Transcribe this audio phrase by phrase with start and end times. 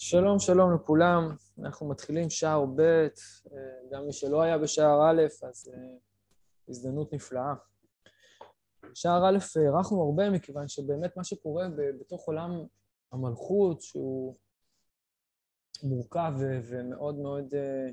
[0.00, 1.36] שלום, שלום לכולם.
[1.58, 3.08] אנחנו מתחילים שער ב',
[3.92, 5.96] גם מי שלא היה בשער א', אז אה,
[6.68, 7.54] הזדמנות נפלאה.
[8.92, 11.66] בשער א' הארכנו הרבה, מכיוון שבאמת מה שקורה
[12.00, 12.50] בתוך עולם
[13.12, 14.34] המלכות, שהוא
[15.82, 16.32] מורכב
[16.68, 17.90] ומאוד מאוד אה,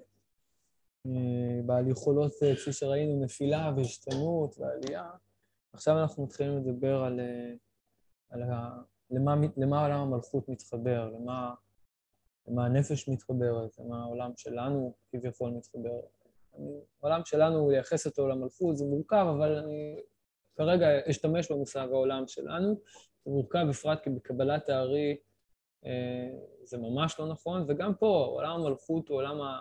[1.05, 5.09] אה, בעל יכולות, כפי שראינו, נפילה והשתנות ועלייה,
[5.73, 7.19] עכשיו אנחנו מתחילים לדבר על,
[8.29, 8.81] על ה,
[9.11, 11.53] למה, למה עולם המלכות מתחבר, למה...
[12.47, 15.99] למה הנפש מתחברת, למה העולם שלנו כביכול מתחבר.
[17.01, 19.99] העולם שלנו, לייחס אותו למלכות, זה מורכב, אבל אני
[20.55, 22.79] כרגע אשתמש במושג העולם שלנו.
[23.25, 25.17] זה מורכב בפרט כי בקבלת הארי
[25.85, 26.29] אה,
[26.63, 29.59] זה ממש לא נכון, וגם פה עולם המלכות הוא עולם ה...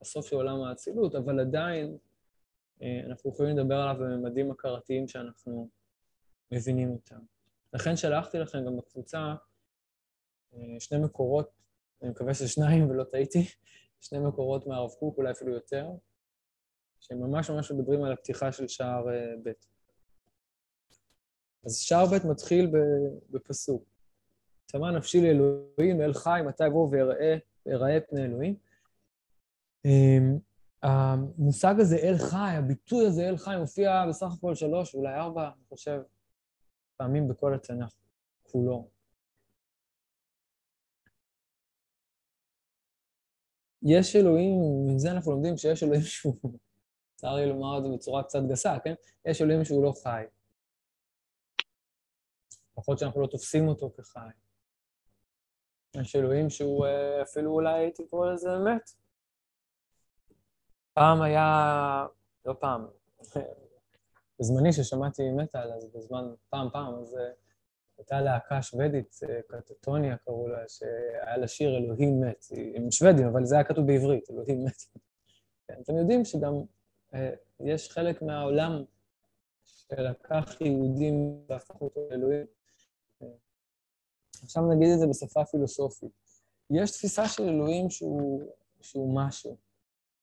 [0.00, 1.96] הסוף של עולם האצילות, אבל עדיין
[2.82, 5.68] אה, אנחנו יכולים לדבר עליו בממדים הכרתיים שאנחנו
[6.52, 7.20] מבינים אותם.
[7.72, 9.34] לכן שלחתי לכם גם בקבוצה
[10.54, 11.57] אה, שני מקורות
[12.02, 13.44] אני מקווה ששניים ולא טעיתי,
[14.00, 15.90] שני מקורות מהרב קוק, אולי אפילו יותר,
[17.00, 19.52] שהם ממש מדברים על הפתיחה של שער אה, ב'.
[21.66, 22.72] אז שער ב' מתחיל
[23.30, 23.84] בפסוק.
[24.66, 26.88] צמא נפשי לאלוהים, אל חי, מתי אבוא
[27.66, 28.56] ואראה פני אלוהים.
[29.84, 30.38] אמ,
[30.82, 35.64] המושג הזה, אל חי, הביטוי הזה, אל חי, מופיע בסך הכל שלוש, אולי ארבע, אני
[35.68, 36.00] חושב,
[36.96, 37.92] פעמים בכל התנ"ך,
[38.42, 38.97] כולו.
[43.82, 46.34] יש אלוהים, מזה אנחנו לומדים שיש אלוהים שהוא,
[47.14, 48.94] צר לי לומר את זה בצורה קצת גסה, כן?
[49.24, 50.24] יש אלוהים שהוא לא חי.
[52.72, 54.28] לפחות שאנחנו לא תופסים אותו כחי.
[55.96, 58.90] יש אלוהים שהוא אה, אפילו אולי הייתי קורא לזה מת.
[60.92, 62.06] פעם היה,
[62.44, 62.86] לא פעם,
[64.40, 67.30] בזמני ששמעתי מטאל, אז בזמן, פעם פעם, אז אה,
[67.98, 72.44] הייתה להקה שוודית, אה, קטטוניה קראו לה, שהיה לה שיר אלוהים מת.
[72.74, 74.82] הם שוודים, אבל זה היה כתוב בעברית, אלוהים מת.
[75.68, 76.52] כן, אתם יודעים שגם
[77.14, 78.84] אה, יש חלק מהעולם
[79.64, 82.46] שלקח יהודים והפך אותו לאלוהים.
[84.42, 86.10] עכשיו נגיד את זה בשפה פילוסופית.
[86.70, 88.42] יש תפיסה של אלוהים שהוא,
[88.80, 89.56] שהוא משהו,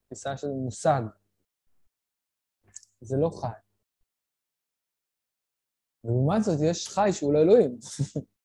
[0.05, 1.01] תפיסה של מושג.
[3.01, 3.64] זה לא חי.
[6.05, 7.77] ולעומת זאת יש חי שהוא לא אלוהים.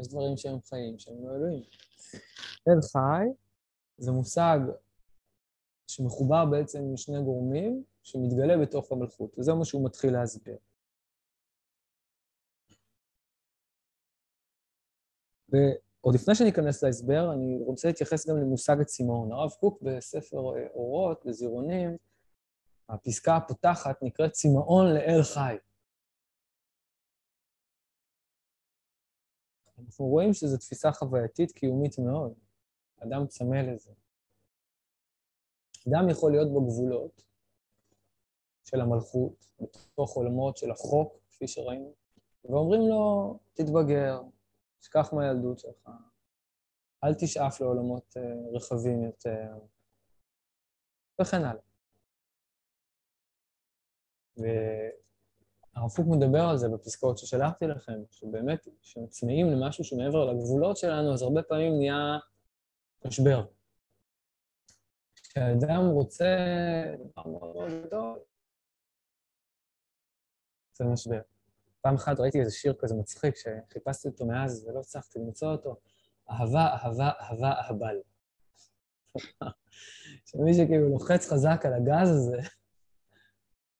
[0.00, 1.62] יש דברים שהם חיים שהם לא אלוהים.
[2.68, 3.26] אל חי
[3.98, 4.58] זה מושג
[5.86, 10.56] שמחובר בעצם עם שני גורמים, שמתגלה בתוך המלכות, וזה מה שהוא מתחיל להסביר.
[15.48, 19.32] ועוד לפני שאני אכנס להסבר, אני רוצה להתייחס גם למושג הצמאון.
[19.32, 20.38] הרב קוק בספר
[20.74, 21.96] אורות, בזירונים,
[22.94, 25.56] הפסקה הפותחת נקראת צמאון לאל חי.
[29.78, 32.34] אנחנו רואים שזו תפיסה חווייתית קיומית מאוד.
[32.98, 33.90] אדם צמא לזה.
[35.88, 37.22] אדם יכול להיות בגבולות
[38.64, 41.94] של המלכות, בתוך עולמות של החוק, כפי שראינו,
[42.44, 44.20] ואומרים לו, תתבגר,
[44.80, 45.90] תשכח מהילדות שלך,
[47.04, 48.22] אל תשאף לעולמות אה,
[48.54, 49.58] רחבים יותר,
[51.20, 51.69] וכן הלאה.
[54.40, 58.68] והרב פוק מדבר על זה בפסקאות ששלחתי לכם, שבאמת,
[59.08, 62.18] צמאים למשהו שמעבר לגבולות שלנו, אז הרבה פעמים נהיה
[63.06, 63.44] משבר.
[65.14, 66.36] כשאדם רוצה
[66.98, 68.18] דבר מאוד מאוד גדול,
[70.72, 71.20] זה משבר.
[71.80, 75.76] פעם אחת ראיתי איזה שיר כזה מצחיק, שחיפשתי אותו מאז ולא הצלחתי למצוא אותו,
[76.30, 77.96] אהבה, אהבה, אהבה, אהבל.
[80.26, 82.36] שמי שכאילו לוחץ חזק על הגז הזה,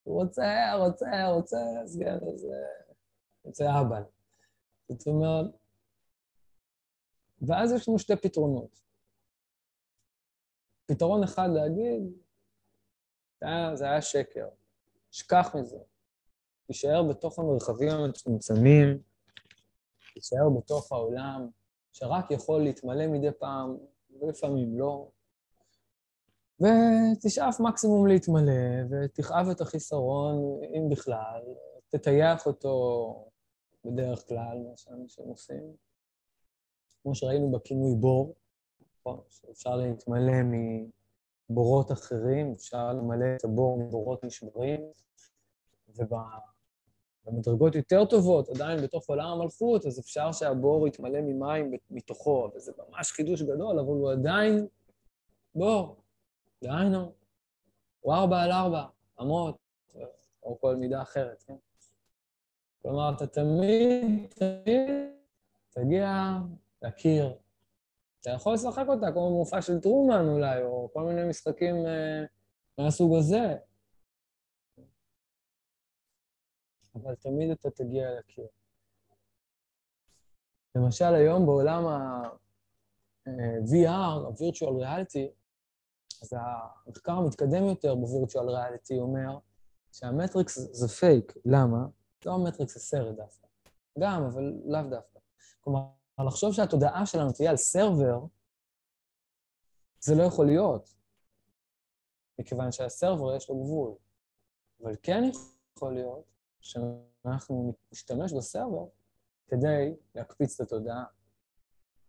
[0.02, 2.46] הוא רוצה, רוצה, רוצה, אז כן, אז
[3.44, 4.02] רוצה אהבל.
[4.88, 5.46] זאת אומרת,
[7.42, 8.80] ואז יש לנו שתי פתרונות.
[10.86, 12.02] פתרון אחד להגיד,
[13.40, 14.48] היה, זה היה שקר,
[15.10, 15.78] שכח מזה.
[16.66, 19.02] תישאר בתוך המרחבים המצומצמים,
[20.14, 21.48] תישאר בתוך העולם,
[21.92, 23.76] שרק יכול להתמלא מדי פעם,
[24.20, 25.10] ולפעמים לא,
[26.60, 28.52] ותשאף מקסימום להתמלא,
[28.90, 31.40] ותכאב את החיסרון, אם בכלל,
[31.88, 33.14] תטייח אותו
[33.84, 35.72] בדרך כלל, מה שאנשים עושים.
[37.02, 38.34] כמו שראינו בכינוי בור,
[38.98, 40.32] נכון, שאפשר להתמלא
[41.50, 44.80] מבורות אחרים, אפשר למלא את הבור מבורות נשברים,
[45.88, 53.12] ובמדרגות יותר טובות, עדיין בתוך עולם המלכות, אז אפשר שהבור יתמלא ממים מתוכו, וזה ממש
[53.12, 54.66] חידוש גדול, אבל הוא עדיין
[55.54, 55.96] בור.
[56.62, 57.12] דהיינו,
[58.00, 58.84] הוא ארבע על ארבע,
[59.20, 59.58] אמות,
[60.42, 61.56] או כל מידה אחרת, כן?
[62.82, 64.90] כלומר, אתה תמיד, תמיד
[65.70, 66.38] תגיע
[66.82, 67.38] להכיר.
[68.20, 72.24] אתה יכול לשחק אותה כמו מופע של טרומן אולי, או כל מיני משחקים אה,
[72.78, 73.56] מהסוג הזה.
[76.94, 78.46] אבל תמיד אתה תגיע לקיר.
[80.74, 85.39] למשל, היום בעולם ה-VR, ה-Virtual Reality,
[86.22, 86.32] אז
[86.86, 89.38] המחקר המתקדם יותר ב-Virtual Reality אומר
[89.92, 91.32] שהמטריקס זה פייק.
[91.44, 91.86] למה?
[92.26, 93.46] לא המטריקס זה סרט דווקא.
[93.98, 95.18] גם, אבל לאו דווקא.
[95.60, 95.80] כלומר,
[96.26, 98.20] לחשוב שהתודעה שלנו תהיה על סרבר,
[100.00, 100.94] זה לא יכול להיות,
[102.38, 103.94] מכיוון שהסרבר יש לו גבול.
[104.82, 105.22] אבל כן
[105.76, 106.24] יכול להיות
[106.60, 108.86] שאנחנו נשתמש בסרבר
[109.48, 111.04] כדי להקפיץ את התודעה.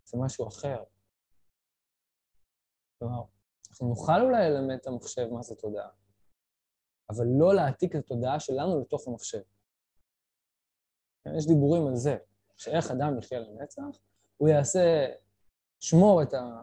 [0.05, 0.83] זה משהו אחר.
[2.99, 3.23] כלומר,
[3.71, 5.89] אנחנו נוכל אולי ללמד את המחשב מה זה תודעה,
[7.09, 9.41] אבל לא להעתיק את התודעה שלנו לתוך המחשב.
[11.37, 12.17] יש דיבורים על זה,
[12.57, 13.81] שאיך אדם יחיה לנצח,
[14.37, 15.07] הוא יעשה,
[15.79, 16.61] שמור את ה...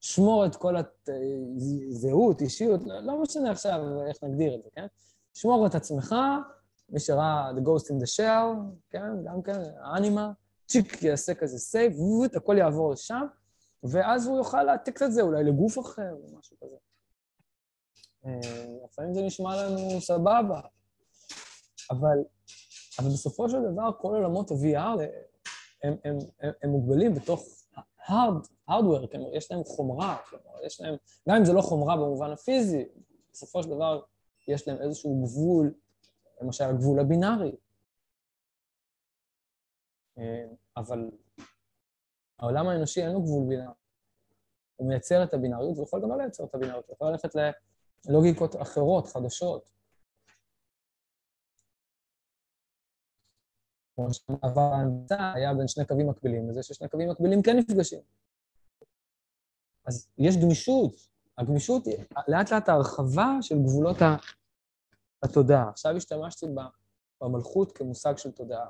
[0.00, 4.86] שמור את כל הזהות, אישיות, לא, לא משנה עכשיו איך נגדיר את זה, כן?
[5.34, 6.14] שמור את עצמך,
[6.88, 9.24] מי שראה The Ghost in the Shell, כן?
[9.24, 10.32] גם כן, האנימה,
[10.66, 11.92] צ'יק יעשה כזה סייב,
[12.36, 13.26] הכל יעבור לשם,
[13.82, 16.76] ואז הוא יוכל להעתיק את זה אולי לגוף אחר או משהו כזה.
[18.26, 20.60] אה, לפעמים זה נשמע לנו סבבה,
[21.90, 22.18] אבל,
[22.98, 25.02] אבל בסופו של דבר כל עולמות ה-VR
[25.82, 27.60] הם, הם, הם, הם מוגבלים בתוך
[28.06, 30.96] hard, hardware, כלומר, יש להם חומרה, כלומר, יש להם,
[31.28, 32.84] גם אם זה לא חומרה במובן הפיזי,
[33.32, 34.02] בסופו של דבר
[34.48, 35.74] יש להם איזשהו גבול,
[36.40, 37.56] למשל הגבול הבינארי.
[40.18, 40.44] אה,
[40.76, 41.10] אבל
[42.40, 43.74] העולם האנושי אין לו גבול בינארי.
[44.76, 47.30] הוא מייצר את הבינאריות, הוא יכול גם לא לייצר את הבינאריות, הוא יכול ללכת
[48.08, 49.70] ללוגיקות אחרות, חדשות.
[53.96, 58.00] כמו שהמעבר ההנדסה היה בין שני קווים מקבילים, וזה ששני קווים מקבילים כן נפגשים.
[59.86, 60.92] אז יש גמישות.
[61.38, 61.96] הגמישות היא
[62.28, 63.96] לאט לאט ההרחבה של גבולות
[65.22, 65.68] התודעה.
[65.68, 66.46] עכשיו השתמשתי
[67.20, 68.68] במלכות כמושג של תודעה.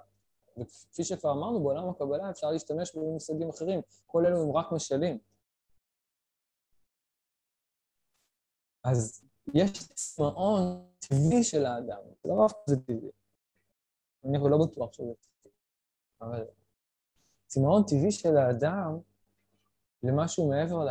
[0.60, 3.80] וכפי שכבר אמרנו, בעולם הקבלה אפשר להשתמש במושגים אחרים.
[4.06, 5.18] כל אלו הם רק משלים.
[8.84, 9.24] אז
[9.54, 13.10] יש צמאון טבעי של האדם, לא רק זה טבעי.
[14.24, 15.52] אני לא בטוח שזה טבעי,
[16.20, 16.46] אבל
[17.46, 18.98] צמאון טבעי של האדם
[20.02, 20.84] למשהו מעבר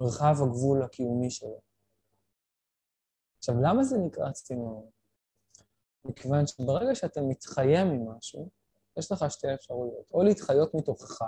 [0.00, 1.60] למרחב הגבול הקיומי שלו.
[3.38, 4.90] עכשיו, למה זה נקרא צמאון?
[6.04, 8.48] מכיוון שברגע שאתה מתחיים ממשהו,
[8.98, 11.22] יש לך שתי אפשרויות, או להתחיות מתוכך,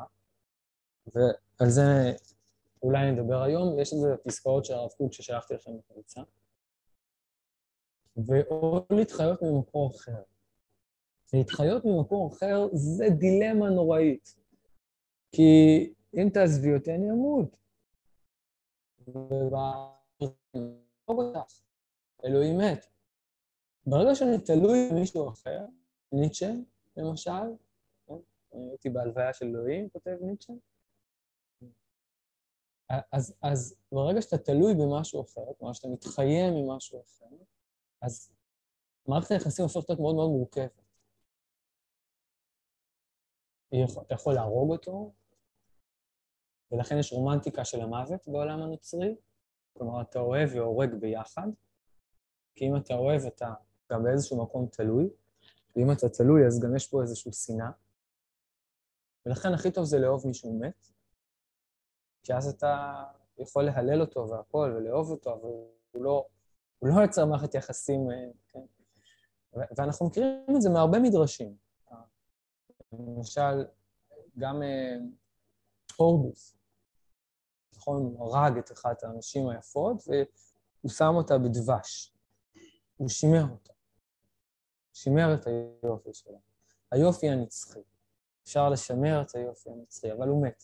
[1.14, 2.12] ועל זה
[2.82, 6.20] אולי נדבר היום, יש איזה פסקאות של הרב קוק ששלחתי לכם בקבוצה,
[8.17, 10.22] ואו להתחיות ממקור אחר.
[11.32, 14.34] להתחיות ממקור אחר זה דילמה נוראית,
[15.32, 17.56] כי אם תעזבי אותי אני אמות.
[22.25, 22.87] אלוהים מת.
[23.87, 25.67] ברגע שאני תלוי במישהו אחר,
[26.12, 26.53] ניטשה,
[26.97, 27.31] למשל,
[28.06, 28.15] כן?
[28.53, 30.53] הייתי בהלוויה של אלוהים, כותב ניטשה,
[33.12, 37.37] אז, אז ברגע שאתה תלוי במשהו אחר, כלומר שאתה מתחיים ממשהו אחר,
[38.03, 38.32] אז
[39.09, 40.83] מערכת היחסים הופכת להיות מאוד מאוד מורכבת.
[44.06, 45.12] אתה יכול להרוג אותו,
[46.73, 49.16] ולכן יש רומנטיקה של המוות בעולם הנוצרי,
[49.73, 51.49] כלומר אתה אוהב והורג ביחד,
[52.54, 53.54] כי אם אתה אוהב אתה
[53.90, 55.11] גם באיזשהו מקום תלוי,
[55.76, 57.70] ואם אתה תלוי אז גם יש פה איזושהי שנאה,
[59.26, 60.87] ולכן הכי טוב זה לאהוב מישהו מת,
[62.23, 63.04] כי אז אתה
[63.38, 65.49] יכול להלל אותו והכול ולאהוב אותו, אבל
[65.90, 66.26] הוא לא,
[66.78, 68.16] הוא לא יוצר מערכת יחסים, אה,
[68.49, 68.61] כן?
[69.76, 71.56] ואנחנו מכירים את זה מהרבה מדרשים.
[72.92, 73.64] למשל,
[74.38, 74.97] גם אה,
[75.97, 76.56] הורדוס,
[77.76, 78.02] נכון?
[78.02, 82.16] הוא הרג את אחת הנשים היפות והוא שם אותה בדבש.
[82.97, 83.73] הוא שימר אותה.
[85.02, 86.38] שימר את היופי שלה.
[86.92, 87.80] היופי הנצחי.
[88.42, 90.62] אפשר לשמר את היופי הנצחי, אבל הוא מת.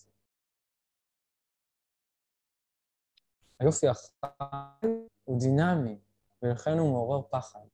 [3.61, 4.87] היופי החי
[5.25, 6.01] הוא דינמי,
[6.43, 7.67] ולכן הוא מעורר פחד.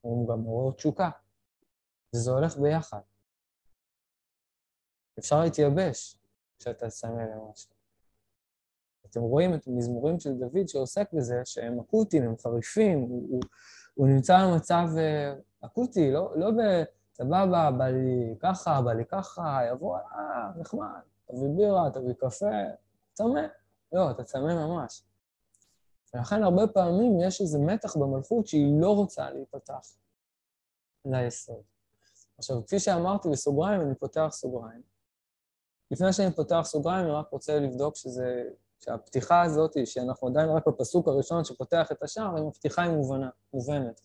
[0.00, 1.10] הוא גם מעורר תשוקה,
[2.14, 3.00] וזה הולך ביחד.
[5.18, 6.16] אפשר להתייבש
[6.58, 7.74] כשאתה צמא למשהו.
[9.06, 13.40] אתם רואים את המזמורים של דוד שעוסק בזה, שהם אקוטיים, הם חריפים, הוא, הוא,
[13.94, 19.98] הוא נמצא במצב uh, אקוטי, לא, לא בסבבה, בא לי ככה, בא לי ככה, יבוא,
[19.98, 20.88] אה, נחמד,
[21.26, 22.46] תביא בירה, תביא קפה,
[23.12, 23.40] צמא.
[23.92, 25.02] לא, אתה צמא ממש.
[26.14, 29.96] ולכן הרבה פעמים יש איזה מתח במלכות שהיא לא רוצה להיפתח
[31.04, 31.62] ליסוד.
[32.38, 34.82] עכשיו, כפי שאמרתי בסוגריים, אני פותח סוגריים.
[35.90, 38.44] לפני שאני פותח סוגריים, אני רק רוצה לבדוק שזה,
[38.84, 44.00] שהפתיחה הזאת, שאנחנו עדיין רק בפסוק הראשון שפותח את השער, אם הפתיחה היא מובנה, מובנת.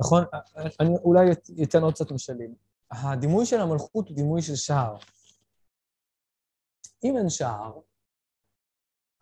[0.00, 0.24] נכון?
[0.80, 1.20] אני אולי
[1.62, 2.54] אתן עוד קצת משלים.
[2.90, 4.96] הדימוי של המלכות הוא דימוי של שער.
[7.04, 7.80] אם אין שער,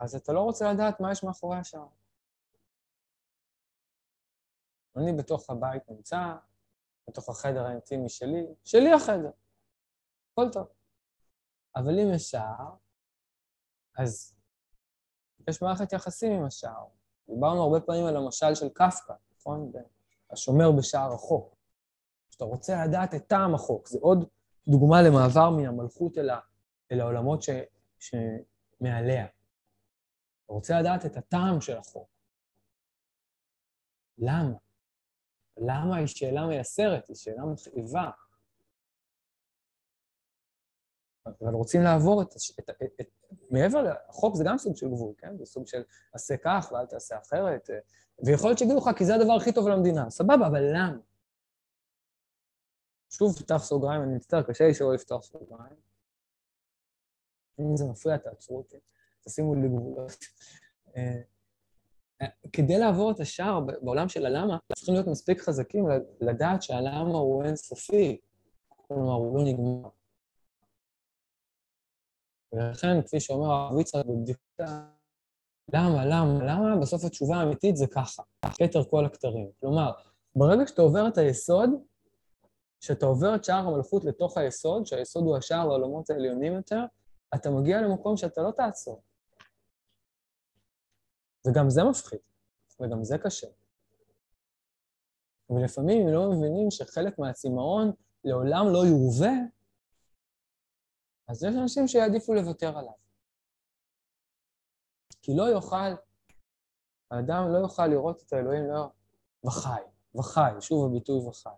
[0.00, 1.88] אז אתה לא רוצה לדעת מה יש מאחורי השער.
[4.96, 6.34] אני בתוך הבית נמצא,
[7.08, 9.30] בתוך החדר האינטימי שלי, שלי החדר.
[10.32, 10.66] הכל טוב.
[11.76, 12.74] אבל אם יש שער,
[13.98, 14.34] אז
[15.48, 16.86] יש מערכת יחסים עם השער.
[17.28, 19.72] דיברנו הרבה פעמים על המשל של קפקא, נכון?
[20.30, 21.56] השומר בשער החוק.
[22.30, 24.28] כשאתה רוצה לדעת את טעם החוק, זה עוד
[24.68, 26.38] דוגמה למעבר מן המלכות אל, ה,
[26.92, 27.50] אל העולמות ש,
[27.98, 29.26] שמעליה.
[30.44, 32.08] אתה רוצה לדעת את הטעם של החוק.
[34.18, 34.65] למה?
[35.56, 38.10] למה היא שאלה מייסרת, היא שאלה מכאיבה.
[41.26, 42.28] אבל רוצים לעבור את,
[42.60, 43.06] את, את, את...
[43.50, 45.36] מעבר לחוק זה גם סוג של גבול, כן?
[45.38, 45.82] זה סוג של
[46.12, 47.70] עשה כך ואל תעשה אחרת.
[48.26, 50.10] ויכול להיות שיגידו לך, כי זה הדבר הכי טוב למדינה.
[50.10, 50.98] סבבה, אבל למה?
[53.10, 55.76] שוב, פתח סוגריים, אני מצטער, קשה לי שלא לפתוח סוגריים.
[57.60, 58.76] אם זה מפריע, תעצרו אותי,
[59.24, 60.12] תשימו לי גבולות.
[62.52, 65.84] כדי לעבור את השער בעולם של הלמה, צריכים להיות מספיק חזקים
[66.20, 68.20] לדעת שהלמה הוא אינסופי,
[68.68, 69.88] כלומר, הוא לא נגמר.
[72.52, 74.88] ולכן, כפי שאומר הרב יצחק בבדיקה,
[75.72, 76.76] למה, למה, למה?
[76.80, 78.22] בסוף התשובה האמיתית זה ככה,
[78.58, 79.50] כתר כל הכתרים.
[79.60, 79.92] כלומר,
[80.36, 81.70] ברגע שאתה עובר את היסוד,
[82.80, 86.84] כשאתה עובר את שער המלכות לתוך היסוד, שהיסוד הוא השער לעולמות העליונים יותר,
[87.34, 89.02] אתה מגיע למקום שאתה לא תעצור.
[91.46, 92.18] וגם זה מפחיד,
[92.80, 93.46] וגם זה קשה.
[95.50, 97.92] ולפעמים אם לא מבינים שחלק מהצמאון
[98.24, 99.34] לעולם לא יורווה,
[101.28, 102.92] אז יש אנשים שיעדיפו לוותר עליו.
[105.22, 105.92] כי לא יוכל,
[107.10, 108.90] האדם לא יוכל לראות את האלוהים לא
[109.46, 109.82] וחי,
[110.14, 111.50] וחי, שוב הביטוי וחי.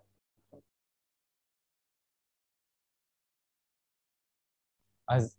[5.07, 5.38] אז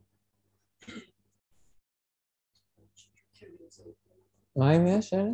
[4.60, 5.30] מה אם יש, אלה?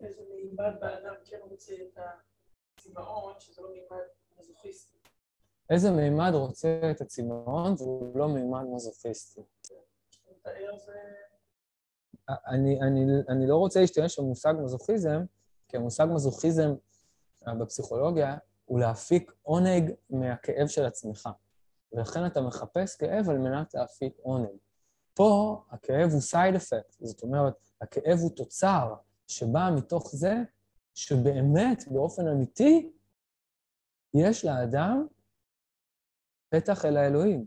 [0.00, 1.98] איזה מימד באדם כן רוצה את
[2.78, 4.04] הצמאון, שזה לא מימד
[4.38, 4.96] מזוכיסטי.
[5.70, 9.40] איזה מימד רוצה את הצמאון והוא לא מימד מזוכיסטי?
[12.28, 15.22] אני, אני, אני לא רוצה להשתמש במושג מזוכיזם,
[15.68, 16.74] כי המושג מזוכיזם
[17.48, 21.28] אה, בפסיכולוגיה הוא להפיק עונג מהכאב של עצמך.
[21.92, 24.56] ולכן אתה מחפש כאב על מנת להפיק עונג.
[25.14, 28.94] פה הכאב הוא סייד אפקט, זאת אומרת, הכאב הוא תוצר
[29.28, 30.34] שבא מתוך זה
[30.94, 32.92] שבאמת, באופן אמיתי,
[34.14, 35.06] יש לאדם
[36.48, 37.46] פתח אל האלוהים.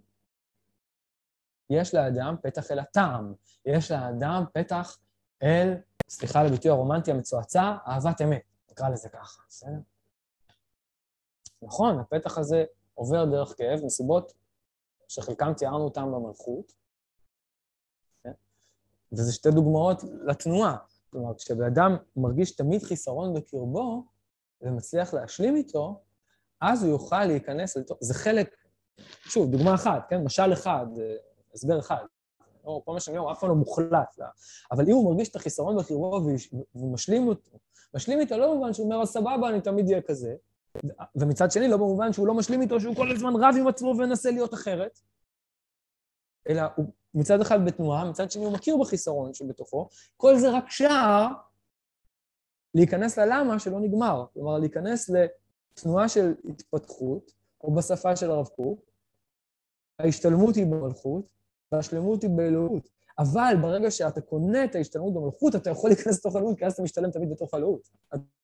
[1.69, 3.33] יש לאדם פתח אל הטעם,
[3.65, 4.97] יש לאדם פתח
[5.43, 5.73] אל,
[6.09, 9.79] סליחה על הביטוי הרומנטי המצועצע, אהבת אמת, נקרא לזה ככה, בסדר?
[11.61, 14.33] נכון, הפתח הזה עובר דרך כאב מסיבות
[15.07, 16.82] שחלקם תיארנו אותם במלכות?
[19.13, 20.75] וזה שתי דוגמאות לתנועה.
[21.09, 24.05] כלומר, כשבן אדם מרגיש תמיד חיסרון בקרבו
[24.61, 26.01] ומצליח להשלים איתו,
[26.61, 27.97] אז הוא יוכל להיכנס לתוך...
[28.01, 28.55] זה חלק,
[29.23, 30.23] שוב, דוגמה אחת, כן?
[30.23, 30.85] משל אחד,
[31.53, 32.05] הסבר אחד.
[32.63, 34.17] או כל מה שאני אומר, אף פעם לא מוחלט.
[34.17, 34.27] לה.
[34.71, 36.21] אבל אם הוא מרגיש את החיסרון בקרבו
[36.73, 37.59] והוא משלים אותו,
[37.95, 40.35] משלים איתו לא במובן שהוא אומר, אז סבבה, אני תמיד אהיה כזה,
[41.15, 44.31] ומצד שני, לא במובן שהוא לא משלים איתו, שהוא כל הזמן רב עם עצמו ומנסה
[44.31, 44.99] להיות אחרת,
[46.49, 51.27] אלא הוא מצד אחד בתנועה, מצד שני הוא מכיר בחיסרון שבתוכו, כל זה רק שער
[52.75, 54.25] להיכנס ללמה שלא נגמר.
[54.33, 57.31] כלומר, להיכנס לתנועה של התפתחות,
[57.63, 58.79] או בשפה של הרב קוק,
[59.99, 61.25] ההשתלמות היא במלכות,
[61.71, 62.89] והשלמות היא באלוהות.
[63.19, 66.81] אבל ברגע שאתה קונה את ההשתלמות במלכות, אתה יכול להיכנס לתוך אלוהות, כי אז אתה
[66.81, 67.89] משתלם תמיד בתוך אלוהות.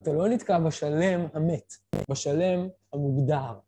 [0.04, 1.74] אתה לא נתקע בשלם המת,
[2.10, 3.60] בשלם המוגדר.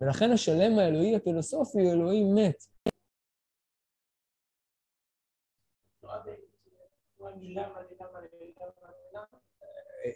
[0.00, 2.66] ולכן השלם האלוהי הפילוסופי הוא אלוהים מת.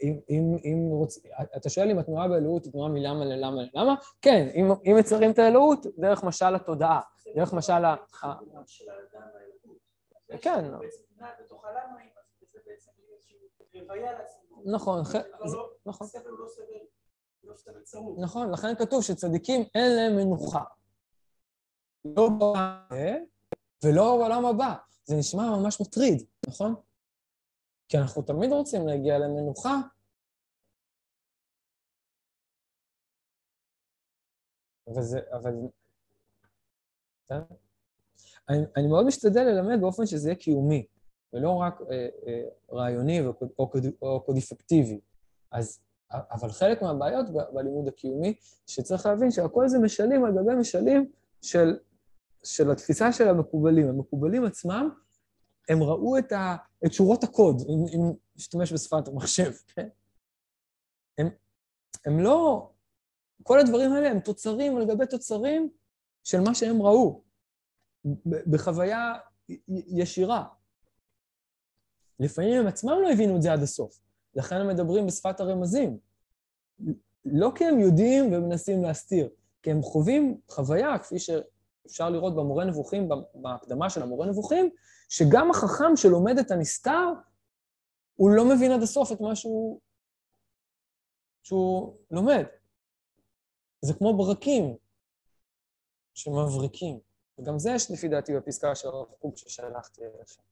[0.03, 1.19] אם, אם, אם רוצ...
[1.57, 3.95] אתה שואל אם התנועה באלוהות היא תנועה מלמה ללמה ללמה?
[4.23, 7.01] כן, אם, אם מצרים את האלוהות, דרך משל התודעה,
[7.37, 7.95] דרך משל ה...
[10.41, 10.65] כן.
[14.65, 15.03] נכון,
[15.87, 16.07] נכון.
[18.19, 20.65] נכון, לכן כתוב שצדיקים אין להם מנוחה.
[22.05, 22.79] לא בעולם
[23.85, 24.75] ולא בעולם הבא.
[25.05, 26.75] זה נשמע ממש מטריד, נכון?
[27.93, 29.81] כי אנחנו תמיד רוצים להגיע למנוחה.
[34.97, 35.55] וזה, אבל...
[37.31, 37.41] אה?
[38.49, 40.87] אני, אני מאוד משתדל ללמד באופן שזה יהיה קיומי,
[41.33, 43.69] ולא רק אה, אה, רעיוני וקוד, או,
[44.03, 45.01] או קודיפקטיבי.
[45.51, 45.81] אז,
[46.11, 48.35] אבל חלק מהבעיות ב, בלימוד הקיומי,
[48.67, 51.11] שצריך להבין שהכל זה משלים על גבי משלים
[51.43, 51.79] של,
[52.45, 53.89] של התפיסה של המקובלים.
[53.89, 55.02] המקובלים עצמם
[55.69, 59.89] הם ראו את, ה, את שורות הקוד, אם, נשתמש בשפת המחשב, כן?
[61.19, 61.29] הם,
[62.07, 62.69] הם לא...
[63.43, 65.71] כל הדברים האלה הם תוצרים על גבי תוצרים
[66.25, 67.23] של מה שהם ראו,
[68.27, 69.13] בחוויה
[69.69, 70.45] ישירה.
[72.21, 74.01] לפעמים הם עצמם לא הבינו את זה עד הסוף,
[74.35, 75.99] לכן הם מדברים בשפת הרמזים.
[77.25, 79.29] לא כי הם יודעים ומנסים להסתיר,
[79.63, 84.71] כי הם חווים חוויה, כפי שאפשר לראות במורה נבוכים, בהקדמה של המורה נבוכים,
[85.13, 87.09] שגם החכם שלומד את הנסתר,
[88.15, 89.81] הוא לא מבין עד הסוף את מה שהוא,
[91.43, 92.45] שהוא לומד.
[93.81, 94.77] זה כמו ברקים
[96.15, 97.01] שמבריקים.
[97.39, 100.43] וגם זה יש לפי דעתי בפסקה של הרב קוק ששלחתי אליכם.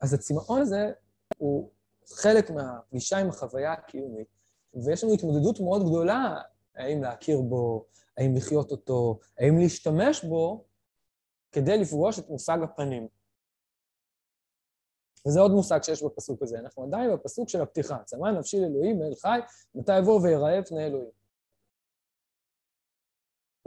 [0.00, 0.92] אז הצמאון הזה
[1.38, 1.70] הוא
[2.06, 4.28] חלק מהפגישה עם החוויה הקיומית,
[4.74, 6.42] ויש לנו התמודדות מאוד גדולה
[6.74, 10.64] האם להכיר בו, האם לחיות אותו, האם להשתמש בו
[11.52, 13.08] כדי לפגוש את מושג הפנים.
[15.26, 16.58] וזה עוד מושג שיש בפסוק הזה.
[16.58, 18.04] אנחנו עדיין בפסוק של הפתיחה.
[18.04, 19.38] צמא נפשי לאלוהים, אל חי,
[19.74, 21.10] מתי יבוא ויראה פני אלוהים.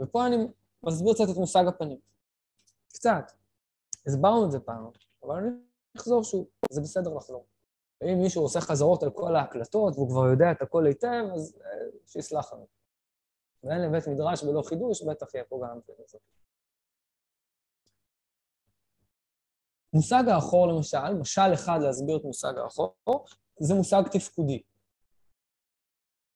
[0.02, 0.36] ופה אני
[0.82, 1.98] מסביר קצת את מושג הפנים.
[2.88, 3.32] קצת.
[4.06, 4.90] הסברנו את זה פעם,
[5.22, 5.48] אבל אני
[5.96, 7.46] אחזור שוב, זה בסדר לחזור.
[8.00, 11.70] ואם מישהו עושה חזרות על כל ההקלטות והוא כבר יודע את הכל היטב, אז אה,
[12.06, 12.75] שיסלח לנו.
[13.66, 16.20] ואין לבית מדרש ולא חידוש, בטח יהיה פה גם כן את
[19.92, 22.94] מושג האחור למשל, משל אחד להסביר את מושג האחור,
[23.60, 24.62] זה מושג תפקודי,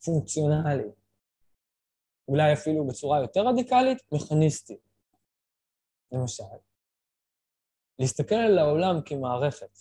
[0.05, 0.91] פונקציונלי.
[2.29, 4.77] אולי אפילו בצורה יותר רדיקלית, מכניסטי.
[6.13, 6.45] למשל,
[7.99, 9.79] להסתכל על העולם כמערכת,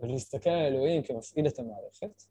[0.00, 2.22] ולהסתכל על אלוהים כמפעיל את המערכת,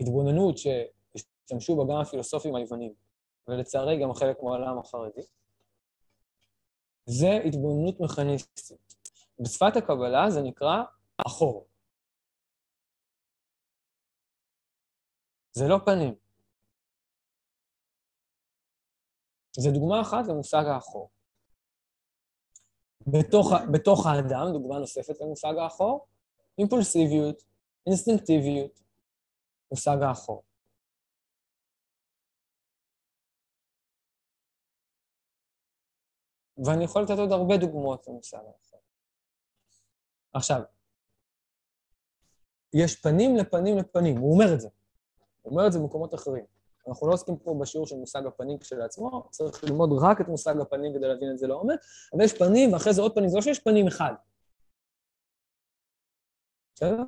[0.00, 2.94] התבוננות שהשתמשו בה גם הפילוסופים היוונים,
[3.48, 5.22] ולצערי גם חלק מהעולם החרדי,
[7.06, 8.94] זה התבוננות מכניסטית.
[9.40, 10.82] בשפת הקבלה זה נקרא
[11.26, 11.66] אחור.
[15.52, 16.14] זה לא פנים.
[19.52, 21.10] זו דוגמה אחת למושג האחור.
[23.06, 26.06] בתוך, בתוך האדם, דוגמה נוספת למושג האחור,
[26.58, 27.42] אימפולסיביות,
[27.86, 28.80] אינסטינקטיביות,
[29.70, 30.42] מושג האחור.
[36.64, 38.80] ואני יכול לתת עוד הרבה דוגמאות למושג האחור.
[40.32, 40.62] עכשיו,
[42.74, 44.68] יש פנים לפנים לפנים, הוא אומר את זה.
[45.42, 46.44] הוא אומר את זה במקומות אחרים.
[46.88, 50.94] אנחנו לא עוסקים פה בשיעור של מושג הפנים כשלעצמו, צריך ללמוד רק את מושג הפנים
[50.94, 51.80] כדי להבין את זה לעומק,
[52.12, 54.12] אבל יש פנים ואחרי זה עוד פנים, זה לא שיש פנים אחד.
[56.74, 57.02] בסדר?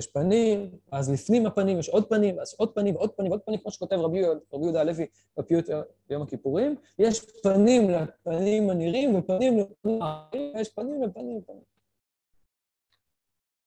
[0.00, 3.58] יש פנים, אז לפנים הפנים יש עוד פנים, אז עוד פנים ועוד פנים ועוד פנים,
[3.58, 5.64] כמו שכותב רבי, רבי יהודה הלוי בפיוט
[6.08, 11.62] ביום הכיפורים, יש פנים לפנים הנראים ופנים לפנים האחרים, ויש פנים לפנים לפנים.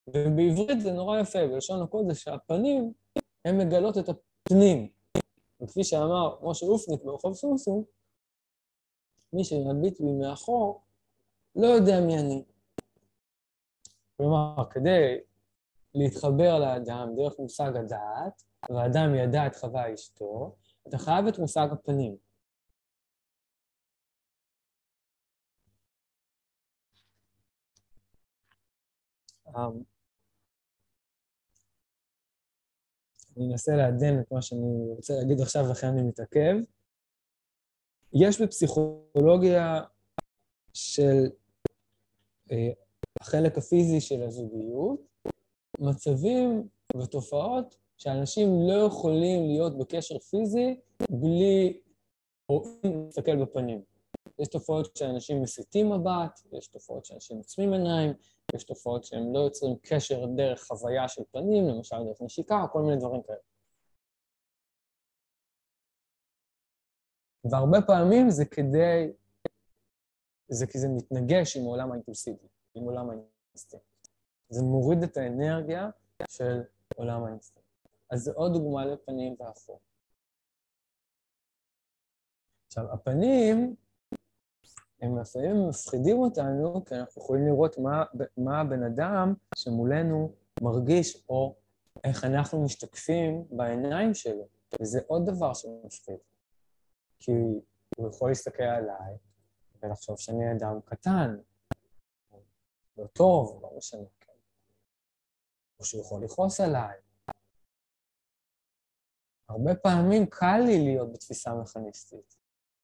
[0.07, 2.93] ובעברית זה נורא יפה, בלשון הקודש, שהפנים
[3.45, 4.89] הן מגלות את הפנים.
[5.61, 7.83] וכפי שאמר משה אופניק ברחוב סומסום,
[9.33, 10.81] מי שמביט בי מאחור
[11.55, 12.43] לא יודע מי אני.
[14.17, 15.19] כלומר, כדי
[15.95, 20.55] להתחבר לאדם דרך מושג הדעת, והאדם ידע את חווה אשתו,
[20.87, 22.15] אתה חייב את מושג הפנים.
[29.47, 29.83] Um,
[33.37, 36.55] אני אנסה לעדן את מה שאני רוצה להגיד עכשיו, לכן אני מתעכב.
[38.13, 39.81] יש בפסיכולוגיה
[40.73, 41.23] של
[42.51, 42.71] אה,
[43.21, 45.12] החלק הפיזי של הזוגיות
[45.79, 51.81] מצבים ותופעות שאנשים לא יכולים להיות בקשר פיזי בלי
[52.49, 52.63] או
[53.05, 53.83] להסתכל בפנים.
[54.39, 58.13] יש תופעות שאנשים מסיטים מבט, יש תופעות שאנשים עוצמים עיניים,
[58.55, 62.81] יש תופעות שהם לא יוצרים קשר דרך חוויה של פנים, למשל דרך נשיקה, או כל
[62.81, 63.37] מיני דברים כאלה.
[67.51, 69.13] והרבה פעמים זה כדי,
[70.47, 73.92] זה כי זה מתנגש עם העולם האינטולסיבי, עם עולם האינסטינקט.
[74.53, 75.89] זה מוריד את האנרגיה
[76.29, 76.61] של
[76.95, 77.69] עולם האינסטינקט.
[78.09, 79.79] אז זו עוד דוגמה לפנים ואפור.
[82.67, 83.75] עכשיו, הפנים
[85.01, 88.03] הם לפעמים מפחידים אותנו, כי אנחנו יכולים לראות מה,
[88.37, 91.55] מה הבן אדם שמולנו מרגיש או
[92.03, 94.47] איך אנחנו משתקפים בעיניים שלו,
[94.81, 96.17] וזה עוד דבר שמפחיד.
[97.19, 97.31] כי
[97.97, 99.17] הוא יכול להסתכל עליי
[99.81, 101.37] ולחשוב שאני אדם קטן,
[102.97, 104.22] לא טוב, לא משנה.
[105.79, 106.97] או שהוא יכול לכעוס עליי.
[109.49, 112.35] הרבה פעמים קל לי להיות בתפיסה מכניסטית.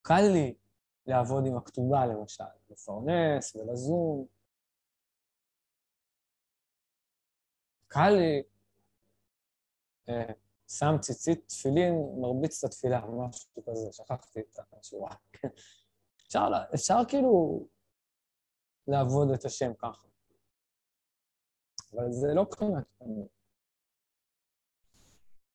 [0.02, 0.54] קל לי
[1.06, 4.26] לעבוד עם הכתובה, למשל, לפרנס ולזום.
[7.86, 8.42] קל לי,
[10.08, 10.32] אה,
[10.68, 15.14] שם ציצית תפילין, מרביץ את התפילה, משהו כזה, שכחתי את השורה.
[16.26, 17.66] אפשר, אפשר כאילו
[18.88, 20.09] לעבוד את השם ככה.
[21.94, 23.26] אבל זה לא מבחינת פנים.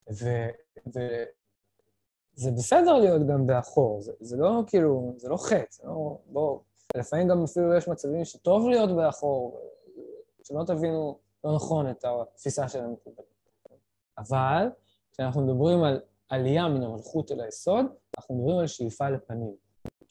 [0.07, 0.51] וזה
[2.51, 6.17] בסדר להיות גם באחור, זה, זה לא כאילו, זה לא חטא, זה לא...
[6.25, 6.61] בואו,
[6.97, 9.59] לפעמים גם אפילו יש מצבים שטוב להיות באחור,
[10.43, 13.29] שלא תבינו לא נכון את התפיסה של המקובלים.
[14.17, 14.67] אבל
[15.11, 17.85] כשאנחנו מדברים על עלייה מן המלכות אל היסוד,
[18.17, 19.55] אנחנו מדברים על שאיפה לפנים.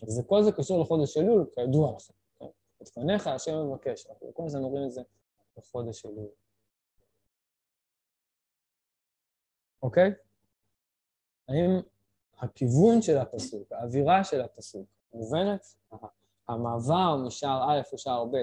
[0.02, 2.14] וזה, כל זה קשור לחודש אלול, כידוע לכם.
[2.38, 2.46] כן?
[2.82, 5.02] את פניך השם מבקש, אנחנו כל הזמן אומרים את זה
[5.56, 6.28] בחודש אלול.
[9.82, 10.10] אוקיי?
[11.48, 11.80] האם
[12.38, 15.74] הכיוון של הפסוק, האווירה של הפסוק, מובנת?
[16.48, 18.36] המעבר משער א' לשער ב',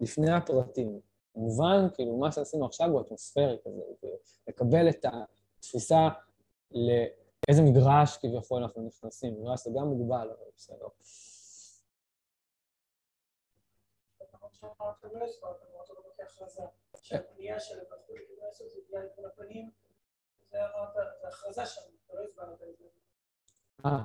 [0.00, 1.00] לפני הפרטים,
[1.36, 4.08] מובן, כאילו, מה שעשינו עכשיו הוא אטמוספרי כזה,
[4.48, 6.08] לקבל את התפיסה
[6.70, 9.34] לאיזה מגרש כביכול אנחנו נכנסים.
[9.40, 10.86] מגרש זה גם מוגבל, אבל בסדר.
[23.86, 24.04] אה,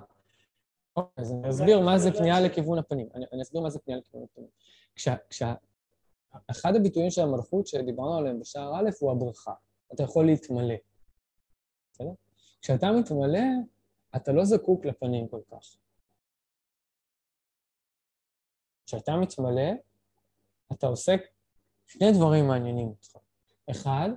[0.95, 3.09] אוקיי, אז אני אסביר מה זה פנייה לכיוון הפנים.
[3.33, 4.49] אני אסביר מה זה פנייה לכיוון הפנים.
[5.29, 9.53] כשאחד הביטויים של המלכות שדיברנו עליהם בשער א' הוא הברכה.
[9.93, 10.75] אתה יכול להתמלא.
[11.91, 12.11] בסדר?
[12.61, 13.47] כשאתה מתמלא,
[14.15, 15.77] אתה לא זקוק לפנים כל כך.
[18.85, 19.71] כשאתה מתמלא,
[20.71, 21.21] אתה עוסק
[21.85, 23.17] שני דברים מעניינים אותך.
[23.71, 24.09] אחד,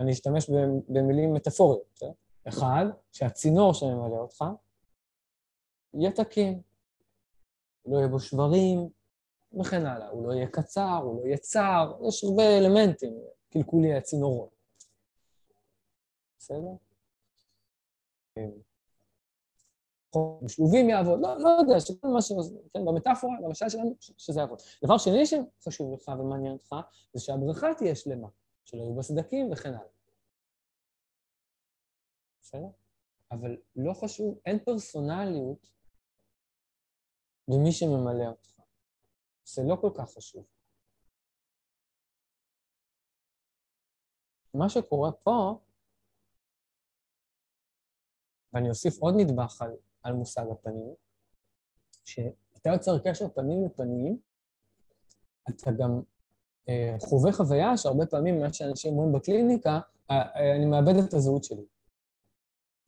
[0.00, 0.50] אני אשתמש
[0.88, 2.00] במילים מטאפוריות?
[2.48, 4.44] אחד, שהצינור שממלא אותך
[5.94, 6.62] יהיה תקין.
[7.86, 8.88] לא יהיה בו שברים
[9.60, 10.08] וכן הלאה.
[10.08, 13.14] הוא לא יהיה קצר, הוא לא יהיה צר, יש הרבה אלמנטים,
[13.50, 14.50] קלקולי הצינורות.
[16.38, 16.70] בסדר?
[20.44, 22.32] בשלובים יעבוד, לא, לא יודע, שכל מה ש...
[22.74, 24.58] כן, במטאפורה, במשל שלנו, שזה יעבוד.
[24.84, 26.74] דבר שני שחשוב לך ומעניין אותך,
[27.12, 28.28] זה שהברכה תהיה שלמה,
[28.64, 29.88] שלא יהיו בה סדקים וכן הלאה.
[32.42, 32.68] בסדר?
[33.30, 35.70] אבל לא חשוב, אין פרסונליות
[37.48, 38.60] במי שממלא אותך.
[39.44, 40.46] זה לא כל כך חשוב.
[44.54, 45.60] מה שקורה פה,
[48.52, 49.76] ואני אוסיף עוד נדבך על,
[50.08, 50.94] על מושג הפנים,
[52.04, 54.18] שאתה יוצר קשר פנים לפנים,
[55.48, 56.00] אתה גם
[56.68, 61.44] אה, חווה חוויה שהרבה פעמים, מה שאנשים אומרים בקליניקה, אה, אה, אני מאבד את הזהות
[61.44, 61.64] שלי.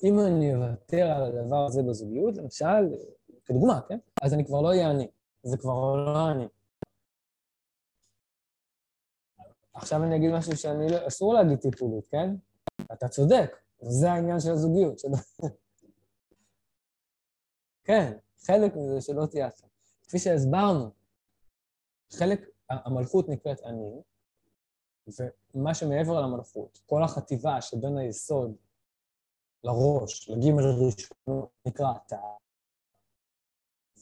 [0.04, 2.94] אם אני אוותר על הדבר הזה בזוגיות, למשל,
[3.46, 3.98] כדוגמה, כן?
[4.22, 5.08] אז אני כבר לא אהיה אני.
[5.42, 6.48] זה כבר לא אני.
[9.74, 11.06] עכשיו אני אגיד משהו שאני לא...
[11.06, 12.34] אסור להגיד טיפולית, כן?
[12.92, 15.00] אתה צודק, זה העניין של הזוגיות.
[17.90, 18.12] כן,
[18.46, 19.66] חלק מזה שלא תהיה אתה.
[20.02, 20.90] כפי שהסברנו,
[22.12, 24.02] חלק, המלכות נקראת אני,
[25.54, 28.56] ומה שמעבר למלכות, כל החטיבה שבין היסוד
[29.64, 32.16] לראש, לגימל ראשון, נקרא אתה.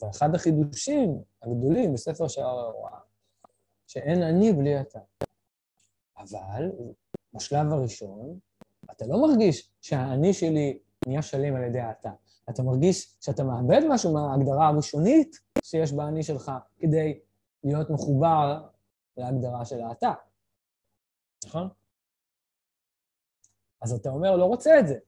[0.03, 3.01] ואחד החידושים הגדולים בספר שער ההוראה,
[3.87, 5.01] שאין אני בלי אתה.
[6.19, 6.71] אבל
[7.35, 8.39] בשלב הראשון,
[8.91, 12.11] אתה לא מרגיש שהאני שלי נהיה שלם על ידי האתה.
[12.51, 17.21] אתה מרגיש שאתה מאבד משהו מההגדרה הראשונית שיש באני שלך כדי
[17.65, 18.69] להיות מחובר
[19.17, 20.13] להגדרה של האתה.
[21.47, 21.69] נכון?
[23.83, 24.99] אז אתה אומר, לא רוצה את זה.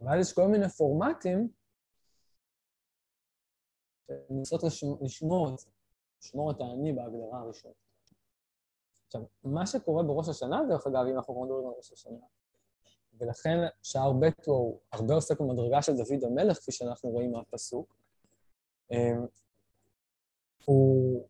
[0.00, 1.48] ואז יש כל מיני פורמטים
[4.30, 4.60] לנסות
[5.00, 5.70] לשמור את זה,
[6.22, 7.76] לשמור את האני בהגדרה הראשונית.
[9.06, 12.26] עכשיו, מה שקורה בראש השנה, דרך אגב, אם אנחנו מדברים על ראש השנה,
[13.18, 17.96] ולכן שער ב' הוא הרבה עוסק במדרגה של דוד המלך, כפי שאנחנו רואים מהפסוק,
[18.90, 19.26] אמ,
[20.64, 21.28] הוא,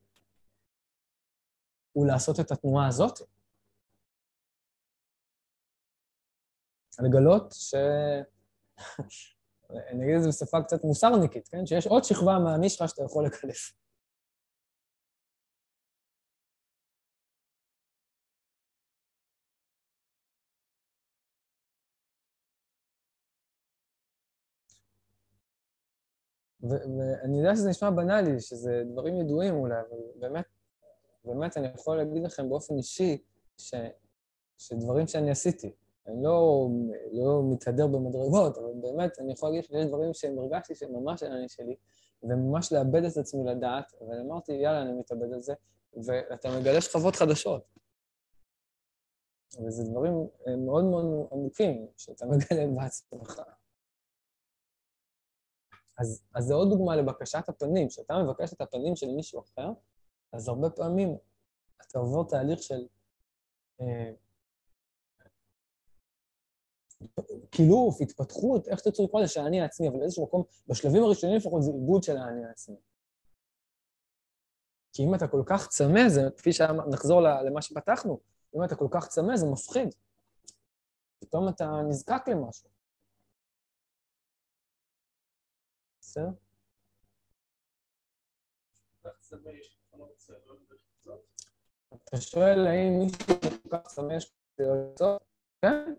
[1.92, 3.18] הוא לעשות את התנועה הזאת,
[7.02, 7.74] לגלות ש...
[9.70, 11.66] אני אגיד את זה בשפה קצת מוסרניקית, כן?
[11.66, 13.72] שיש עוד שכבה מהאני שלך שאתה יכול לקלף.
[26.70, 30.44] ואני יודע שזה נשמע בנאלי, שזה דברים ידועים אולי, אבל באמת,
[31.24, 33.22] באמת אני יכול להגיד לכם באופן אישי
[33.56, 33.74] ש,
[34.58, 35.72] שדברים שאני עשיתי,
[36.06, 36.68] אני לא,
[37.12, 41.48] לא מתהדר במדרגות, אבל באמת, אני יכול להגיד שיש דברים שהם הרגשתי שהם ממש אני
[41.48, 41.76] שלי,
[42.22, 45.54] וממש לאבד את עצמי לדעת, ואמרתי, יאללה, אני מתאבד על זה,
[46.06, 47.64] ואתה מגלה שכבות חדשות.
[49.66, 53.42] וזה דברים מאוד מאוד עמוקים שאתה מגלה בעצמך.
[55.98, 57.88] אז, אז זה עוד דוגמה לבקשת הפנים.
[57.88, 59.72] כשאתה מבקש את הפנים של מישהו אחר,
[60.32, 61.16] אז הרבה פעמים
[61.82, 62.86] אתה עובר תהליך של
[63.80, 64.10] אה,
[67.50, 71.62] קילוף, התפתחות, איך שתרצו לקרוא לזה, של האני העצמי, אבל באיזשהו מקום, בשלבים הראשונים לפחות
[71.62, 72.76] זה עיבוד של האני העצמי.
[74.92, 78.18] כי אם אתה כל כך צמא, זה כפי שנחזור למה שפתחנו,
[78.56, 79.94] אם אתה כל כך צמא, זה מפחיד.
[81.18, 82.73] פתאום אתה נזקק למשהו.
[86.14, 86.30] בסדר?
[92.04, 93.18] אתה שואל האם מישהו
[93.62, 95.18] כל כך צמא יש לו
[95.62, 95.94] כן.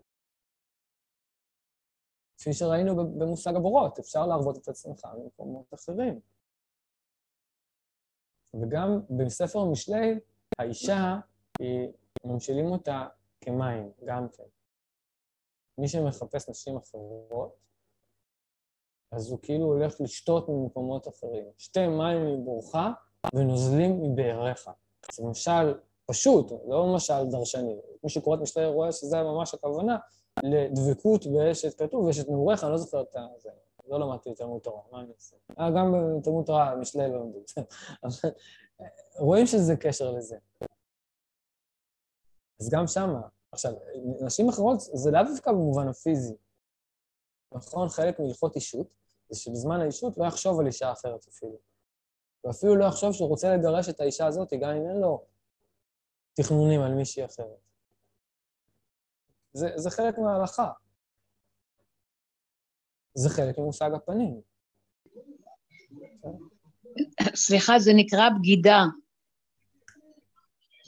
[2.38, 6.20] כפי שראינו במושג הבורות, אפשר להרבות את עצמך במקומות אחרים.
[8.54, 10.20] וגם בספר משלי,
[10.58, 11.16] האישה,
[11.58, 11.92] היא,
[12.24, 13.08] ממשילים אותה
[13.40, 14.44] כמים, גם כן.
[15.78, 17.56] מי שמחפש נשים אחרות,
[19.12, 21.44] אז הוא כאילו הולך לשתות ממקומות אחרים.
[21.58, 22.74] שתי מים מבורך
[23.34, 24.70] ונוזלים מבאריך.
[25.12, 25.74] זה משל
[26.06, 27.76] פשוט, לא משל דרשני.
[28.04, 29.96] מי שקורא את משלי רואה שזה ממש הכוונה
[30.44, 33.50] לדבקות באשת כתוב ואשת נעוריך, אני לא זוכר את זה.
[33.88, 35.36] לא למדתי תלמוד תורה, מה אני עושה?
[35.60, 37.38] אה, גם בתלמוד תורה, משלי לא למדו.
[39.18, 40.36] רואים שזה קשר לזה.
[42.60, 43.20] אז גם שמה.
[43.52, 43.72] עכשיו,
[44.20, 46.34] נשים אחרות זה לאו דווקא במובן הפיזי.
[47.56, 47.88] נכון?
[47.88, 48.86] חלק מהלכות אישות,
[49.28, 51.58] זה שבזמן האישות לא יחשוב על אישה אחרת אפילו.
[52.44, 55.24] ואפילו לא יחשוב שהוא רוצה לגרש את האישה הזאת, גם אם אין לו
[56.34, 57.66] תכנונים על מישהי אחרת.
[59.52, 60.70] זה, זה חלק מההלכה.
[63.14, 64.40] זה חלק ממושג הפנים.
[67.34, 68.84] סליחה, זה נקרא בגידה.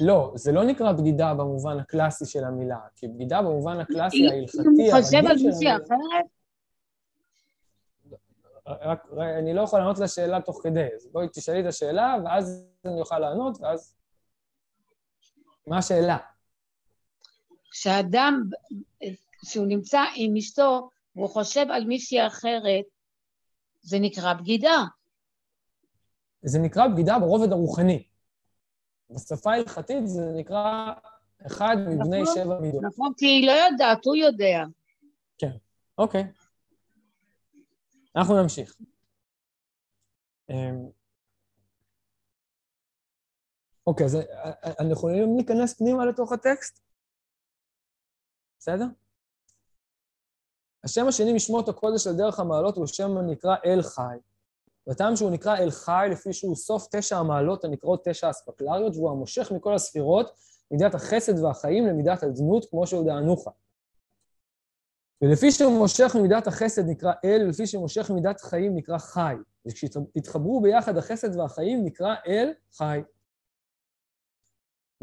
[0.00, 4.46] לא, זה לא נקרא בגידה במובן הקלאסי של המילה, כי בגידה במובן הקלאסי ההלכתי, הרגיל
[4.46, 5.02] של המילה...
[5.02, 6.37] חושב על מישהי אחרת?
[8.68, 9.06] רק,
[9.38, 13.18] אני לא יכול לענות לשאלה תוך כדי, אז בואי תשאלי את השאלה, ואז אני אוכל
[13.18, 13.94] לענות, ואז...
[15.66, 16.16] מה השאלה?
[17.70, 18.42] כשאדם,
[19.40, 22.84] כשהוא נמצא עם אשתו, והוא חושב על מישהי אחרת,
[23.80, 24.84] זה נקרא בגידה.
[26.42, 28.02] זה נקרא בגידה ברובד הרוחני.
[29.10, 30.92] בשפה ההלכתית זה נקרא
[31.46, 32.82] אחד מבני נכון, שבע מידות.
[32.82, 34.64] נכון, כי היא לא יודעת, הוא יודע.
[35.38, 35.56] כן,
[35.98, 36.24] אוקיי.
[38.18, 38.76] אנחנו נמשיך.
[40.50, 40.88] אמ,
[43.86, 44.16] אוקיי, אז
[44.64, 46.80] אנחנו יכולים להיכנס פנימה לתוך הטקסט?
[48.58, 48.84] בסדר?
[50.84, 54.16] השם השני משמות הקודש על דרך המעלות הוא שם הנקרא אל חי.
[54.86, 59.52] והטעם שהוא נקרא אל חי לפי שהוא סוף תשע המעלות הנקראות תשע אספקלריות, והוא המושך
[59.56, 60.30] מכל הספירות,
[60.70, 63.48] מידת החסד והחיים למידת הדמות, כמו שהודענוך.
[65.22, 69.34] ולפי שהוא מושך ממידת החסד נקרא אל, ולפי שהוא מושך ממידת חיים נקרא חי.
[69.66, 73.00] וכשהתחברו ביחד החסד והחיים נקרא אל חי.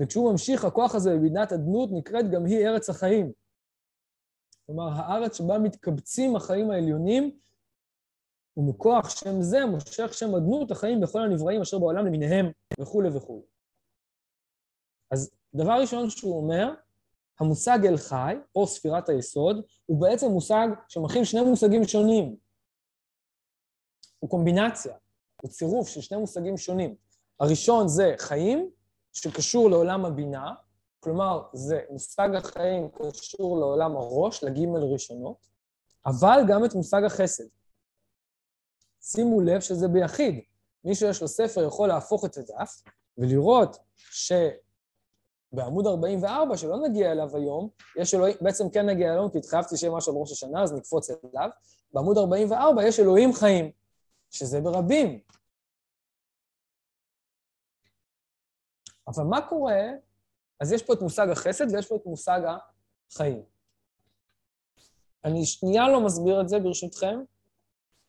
[0.02, 3.32] וכשהוא ממשיך, הכוח הזה במידת הדמות נקראת גם היא ארץ החיים.
[4.66, 7.40] כלומר, הארץ שבה מתקבצים החיים העליונים,
[8.58, 12.46] ומכוח שם זה מושך שם אדנות החיים בכל הנבראים אשר בעולם למיניהם
[12.80, 13.42] וכולי וכולי.
[15.12, 16.74] אז דבר ראשון שהוא אומר,
[17.40, 22.36] המושג אל חי, או ספירת היסוד, הוא בעצם מושג שמכיל שני מושגים שונים.
[24.20, 24.96] הוא קומבינציה,
[25.42, 26.96] הוא צירוף של שני מושגים שונים.
[27.40, 28.70] הראשון זה חיים,
[29.14, 30.54] שקשור לעולם הבינה,
[31.00, 35.38] כלומר, זה מושג החיים קשור לעולם הראש, לגימל ראשונות,
[36.06, 37.44] אבל גם את מושג החסד.
[39.02, 40.42] שימו לב שזה ביחיד.
[40.84, 42.82] מי שיש לו ספר יכול להפוך את הדף
[43.18, 43.78] ולראות
[45.56, 49.94] שבעמוד 44, שלא נגיע אליו היום, יש אלוהים, בעצם כן נגיע אליו, כי התחייבתי שיהיה
[49.94, 51.50] משהו על ראש השנה, אז נקפוץ אליו.
[51.94, 53.72] בעמוד 44 יש אלוהים חיים,
[54.32, 55.20] שזה ברבים.
[59.08, 59.82] אבל מה קורה
[60.60, 62.42] אז יש פה את מושג החסד ויש פה את מושג
[63.12, 63.44] החיים.
[65.26, 67.20] אני שנייה לא מסביר את זה, ברשותכם,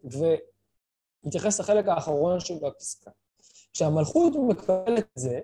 [0.04, 3.10] ונתייחס לחלק האחרון של הפסקה.
[3.72, 5.40] כשהמלכות מקבלת את זה,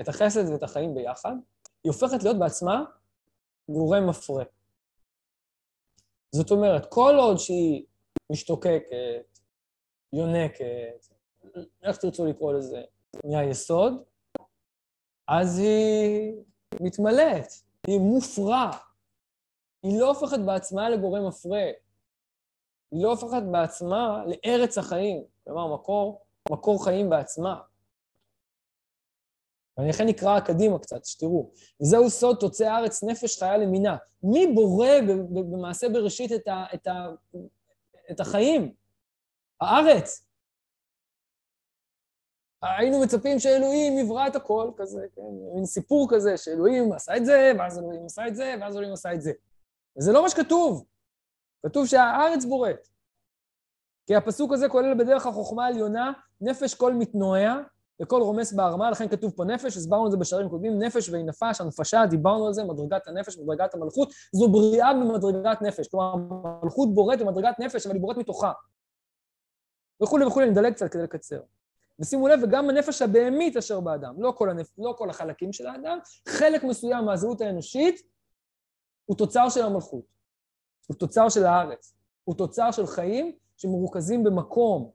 [0.00, 1.32] את החסד ואת החיים ביחד,
[1.84, 2.84] היא הופכת להיות בעצמה
[3.68, 4.44] גורם מפרה.
[6.34, 7.84] זאת אומרת, כל עוד שהיא
[8.32, 9.38] משתוקקת,
[10.12, 11.06] יונקת,
[11.82, 12.82] איך תרצו לקרוא לזה,
[13.24, 13.92] מהיסוד,
[15.28, 16.32] אז היא
[16.80, 17.48] מתמלאת,
[17.86, 18.70] היא מופרע.
[19.82, 21.64] היא לא הופכת בעצמה לגורם מפרה.
[22.92, 27.60] היא לא הופכת בעצמה לארץ החיים, כלומר, מקור, מקור חיים בעצמה.
[29.76, 31.50] ואני לכן נקרא קדימה קצת, שתראו.
[31.82, 33.96] וזהו סוד תוצאי הארץ נפש חיה למינה.
[34.22, 34.88] מי בורא
[35.30, 37.06] במעשה בראשית את, ה, את, ה,
[38.10, 38.74] את החיים?
[39.60, 40.26] הארץ.
[42.62, 45.22] היינו מצפים שאלוהים יברא את הכל, כזה, כן,
[45.54, 49.14] מין סיפור כזה, שאלוהים עשה את זה, ואז אלוהים עשה את זה, ואז אלוהים עשה
[49.14, 49.32] את זה.
[49.98, 50.86] וזה לא מה שכתוב.
[51.66, 52.88] כתוב שהארץ בוראת.
[54.06, 57.56] כי הפסוק הזה כולל בדרך החוכמה העליונה, נפש כל מתנועע
[58.02, 61.60] וכל רומס בהרמה, לכן כתוב פה נפש, הסברנו את זה בשערים קודמים, נפש והיא נפש,
[61.60, 65.88] הנפשה, דיברנו על זה, מדרגת הנפש, מדרגת המלכות, זו בריאה במדרגת נפש.
[65.88, 68.52] כלומר, המלכות בוראת במדרגת נפש, אבל היא בוראת מתוכה.
[70.02, 71.40] וכולי וכולי, אני מדלג קצת כדי לקצר.
[71.98, 74.78] ושימו לב, וגם הנפש הבהמית אשר באדם, לא כל, הנפ...
[74.78, 78.02] לא כל החלקים של האדם, חלק מסוים מהזהות האנושית
[79.04, 80.04] הוא תוצר של המלכות,
[80.86, 84.90] הוא תוצר של הארץ, הוא תוצר של חיים שמרוכזים במקום.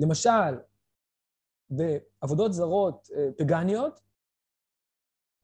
[0.00, 0.60] למשל,
[1.70, 4.00] בעבודות זרות אה, פגניות,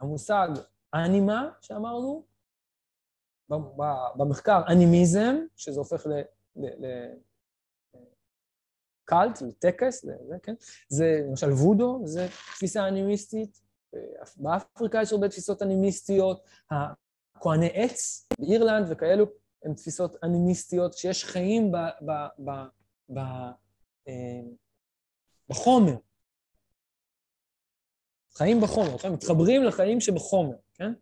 [0.01, 0.49] המושג
[0.95, 2.27] אנימה, שאמרנו,
[4.17, 6.07] במחקר אנימיזם, שזה הופך
[9.07, 10.55] לקאלט, לטקס, לזה, כן?
[10.89, 13.61] זה למשל וודו, זה תפיסה אנימיסטית.
[14.37, 16.45] באפריקה יש הרבה תפיסות אנימיסטיות.
[16.71, 19.27] הכהני עץ באירלנד וכאלו
[19.65, 22.11] הם תפיסות אנימיסטיות, שיש חיים ב, ב,
[22.45, 22.51] ב,
[23.15, 23.21] ב,
[25.49, 25.95] בחומר.
[28.35, 29.13] חיים בחומר, כן?
[29.13, 30.93] מתחברים לחיים שבחומר, כן?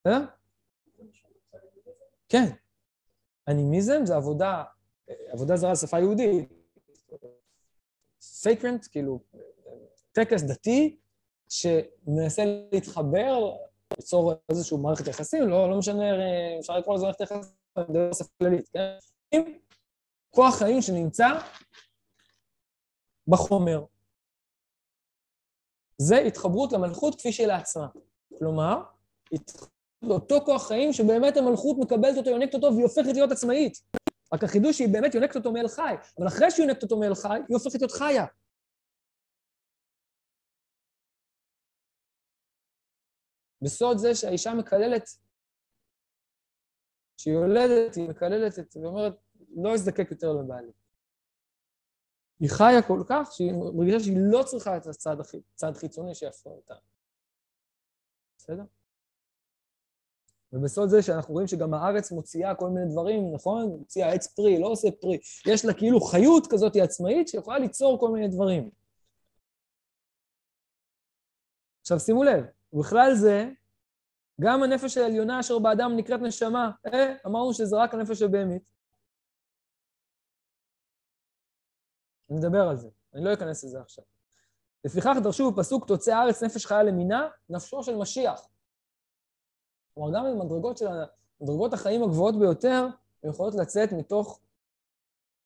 [0.00, 0.24] בסדר?
[2.28, 2.44] כן.
[3.48, 4.64] אנימיזם זה עבודה,
[5.08, 6.48] עבודה זרה לשפה יהודית.
[8.20, 9.20] סייקרנט, כאילו,
[10.12, 10.96] טקס דתי
[11.48, 13.56] שמנסה להתחבר,
[13.96, 16.04] ליצור איזושהי מערכת יחסים, לא, לא משנה,
[16.60, 17.40] אפשר לקרוא לזה מערכת יחסים,
[17.92, 18.96] זה שפה כללית, כן?
[20.36, 21.26] כוח חיים שנמצא
[23.28, 23.84] בחומר.
[25.98, 27.86] זה התחברות למלכות כפי שהיא לעצמה.
[28.38, 28.82] כלומר,
[29.32, 33.72] התחברות לאותו כוח חיים שבאמת המלכות מקבלת אותו, יונקת אותו, והיא הופכת להיות עצמאית.
[34.34, 37.38] רק החידוש שהיא באמת יונקת אותו מאל חי, אבל אחרי שהיא יונקת אותו מאל חי,
[37.48, 38.26] היא הופכת להיות חיה.
[43.62, 45.08] בסוד זה שהאישה מקללת,
[47.16, 49.25] כשהיא יולדת, היא מקללת את, היא אומרת,
[49.56, 50.72] לא אזדקק יותר לבעלי.
[52.40, 56.74] היא חיה כל כך שהיא מרגישה שהיא לא צריכה את הצד חיצוני שיפריע אותה.
[58.38, 58.62] בסדר?
[60.52, 63.66] ובסוד זה שאנחנו רואים שגם הארץ מוציאה כל מיני דברים, נכון?
[63.66, 65.18] מוציאה עץ פרי, לא עושה פרי.
[65.46, 68.70] יש לה כאילו חיות כזאת עצמאית שיכולה ליצור כל מיני דברים.
[71.80, 73.50] עכשיו שימו לב, ובכלל זה,
[74.40, 76.70] גם הנפש העליונה אשר באדם נקראת נשמה.
[76.86, 78.75] אה, אמרנו שזה רק הנפש הבהמית.
[82.30, 84.04] אני מדבר על זה, אני לא אכנס לזה עכשיו.
[84.84, 88.48] לפיכך דרשו בפסוק תוצא הארץ נפש חיה למינה, נפשו של משיח.
[89.94, 90.86] כלומר, גם במדרגות של
[91.40, 92.86] מדרגות החיים הגבוהות ביותר,
[93.22, 94.40] הן יכולות לצאת מתוך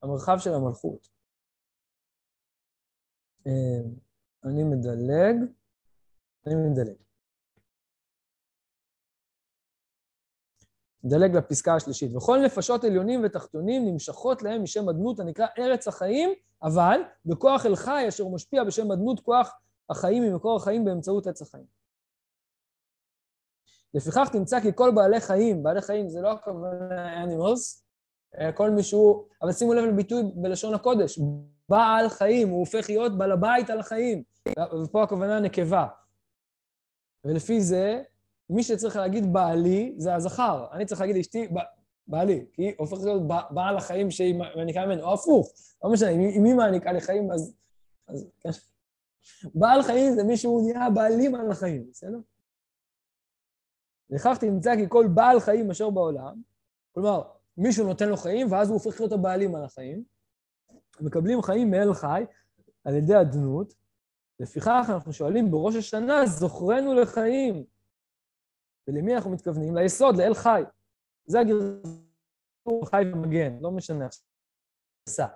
[0.02, 1.08] המרחב של המלכות.
[3.46, 3.80] אה,
[4.44, 5.50] אני מדלג,
[6.46, 7.09] אני מדלג.
[11.04, 12.16] מדלג לפסקה השלישית.
[12.16, 16.30] וכל נפשות עליונים ותחתונים נמשכות להם משם אדנות הנקרא ארץ החיים,
[16.62, 19.52] אבל בכוח אל חי אשר משפיע בשם אדנות כוח
[19.90, 21.80] החיים ממקור החיים באמצעות עץ החיים.
[23.94, 27.82] לפיכך תמצא כי כל בעלי חיים, בעלי חיים זה לא הכוונה animals,
[28.54, 31.18] כל מישהו, אבל שימו לב לביטוי בלשון הקודש,
[31.68, 34.22] בעל חיים, הוא הופך להיות בעל הבית על החיים,
[34.84, 35.86] ופה הכוונה נקבה.
[37.24, 38.02] ולפי זה,
[38.50, 41.48] מי שצריך להגיד בעלי זה הזכר, אני צריך להגיד לאשתי
[42.06, 45.52] בעלי, כי היא הופכת להיות בעל החיים שהיא מעניקה ממנו, או הפוך,
[45.84, 47.54] לא משנה, אם היא מעניקה לי חיים, אז...
[48.08, 48.50] אז כן.
[49.54, 52.18] בעל חיים זה מי שהוא נהיה בעלים על החיים, בסדר?
[54.10, 56.42] לכך תמצא כי כל בעל חיים אשר בעולם,
[56.92, 57.22] כלומר,
[57.56, 60.04] מישהו נותן לו חיים, ואז הוא הופך להיות הבעלים על החיים,
[61.00, 62.24] מקבלים חיים מאל חי
[62.84, 63.74] על ידי אדנות,
[64.40, 67.64] לפיכך אנחנו שואלים בראש השנה, זוכרנו לחיים.
[68.90, 69.76] ולמי אנחנו מתכוונים?
[69.76, 70.62] ליסוד, לאל חי.
[71.26, 74.08] זה הגרסור חי ומגן, לא משנה
[75.06, 75.28] עכשיו.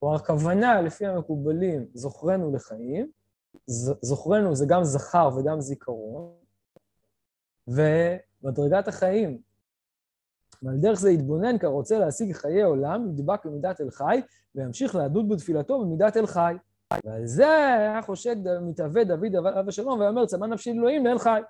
[0.00, 3.10] כלומר, הכוונה, לפי המקובלים, זוכרנו לחיים,
[4.02, 6.32] זוכרנו זה גם זכר וגם זיכרון,
[7.68, 9.38] ומדרגת החיים.
[10.62, 14.20] ועל דרך זה יתבונן כי רוצה להשיג חיי עולם, ידבק במידת אל חי,
[14.54, 16.54] וימשיך להדות בתפילתו במידת אל חי.
[17.04, 21.40] ועל זה היה חושק מתהווה דוד עליו השלום, ויאמר צמא נפשי אלוהים לאל חי.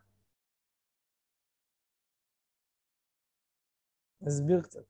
[4.25, 4.81] נסביר קצת.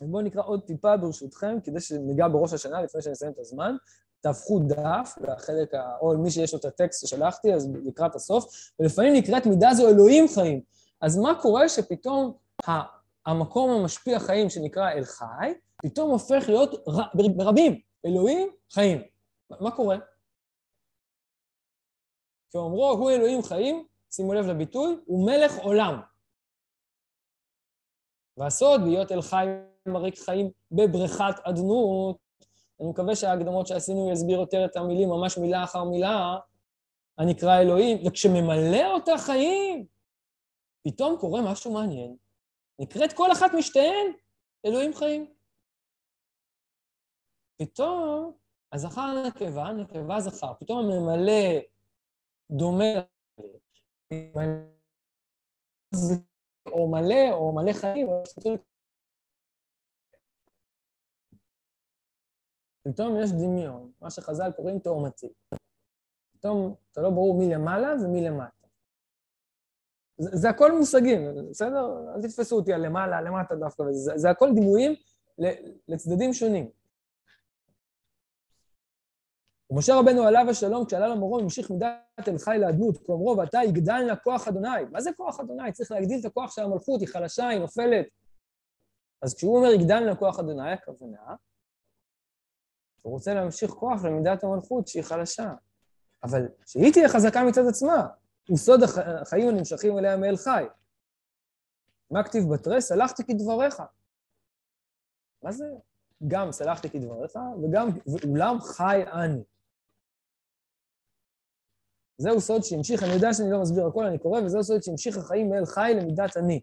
[0.00, 3.76] בואו נקרא עוד טיפה ברשותכם, כדי שניגע בראש השנה לפני שנסיים את הזמן.
[4.20, 5.96] תהפכו דף, והחלק, ה...
[6.00, 8.44] או מי שיש לו את הטקסט ששלחתי, אז לקראת הסוף,
[8.80, 10.60] ולפעמים נקראת מידה זו אלוהים חיים.
[11.00, 12.36] אז מה קורה שפתאום
[13.26, 17.00] המקום המשפיע חיים שנקרא אל חי, פתאום הופך להיות ר...
[17.36, 19.02] ברבים, אלוהים חיים.
[19.50, 19.96] מה קורה?
[22.50, 26.00] כאומרו, הוא אלוהים חיים, שימו לב לביטוי, הוא מלך עולם.
[28.36, 29.46] והסוד להיות אל חי
[29.86, 32.16] מריק חיים בבריכת אדנות.
[32.80, 36.36] אני מקווה שההקדמות שעשינו יסביר יותר את המילים, ממש מילה אחר מילה,
[37.18, 39.86] הנקרא אלוהים, וכשממלא אותה חיים,
[40.84, 42.16] פתאום קורה משהו מעניין.
[42.78, 44.12] נקראת כל אחת משתיהן
[44.66, 45.34] אלוהים חיים.
[47.56, 48.32] פתאום
[48.72, 51.60] הזכר נקבה, נקבה זכר, פתאום הממלא
[52.50, 52.94] דומה
[56.66, 58.08] או מלא, או מלא חיים,
[62.82, 65.28] פתאום יש דמיון, מה שחז"ל קוראים תאומתי.
[66.32, 68.66] פתאום אתה לא ברור מי למעלה ומי למטה.
[70.18, 72.14] זה, זה הכל מושגים, בסדר?
[72.14, 74.94] אל תתפסו אותי על למעלה, למטה דווקא, זה, זה הכל דימויים
[75.88, 76.70] לצדדים שונים.
[79.74, 84.16] ומשה רבנו עליו השלום, כשעלה למרום, המשיך מידת אל חי לאדנות, כאומרו, ואתה יגדל לה
[84.16, 84.84] כוח אדוני.
[84.90, 85.72] מה זה כוח אדוני?
[85.72, 88.06] צריך להגדיל את הכוח של המלכות, היא חלשה, היא נופלת.
[89.22, 91.34] אז כשהוא אומר יגדל לה כוח אדוני, הכוונה,
[93.02, 95.54] הוא רוצה להמשיך כוח למידת המלכות שהיא חלשה.
[96.24, 98.08] אבל שהיא תהיה חזקה מצד עצמה,
[98.48, 100.64] הוא סוד החיים הנמשכים אליה מאל חי.
[102.10, 102.88] מה כתיב בתרס?
[102.88, 103.82] סלחתי כדבריך.
[105.42, 105.64] מה זה
[106.28, 109.42] גם סלחתי כדבריך, וגם ואולם חי אני.
[112.18, 115.50] זהו סוד שהמשיך, אני יודע שאני לא מסביר הכל, אני קורא, וזהו סוד שהמשיך החיים
[115.50, 116.60] מאל חי למידת אני.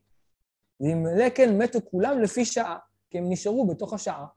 [0.79, 2.77] ואם לקן מתו כולם לפי שעה,
[3.09, 4.27] כי הם נשארו בתוך השעה.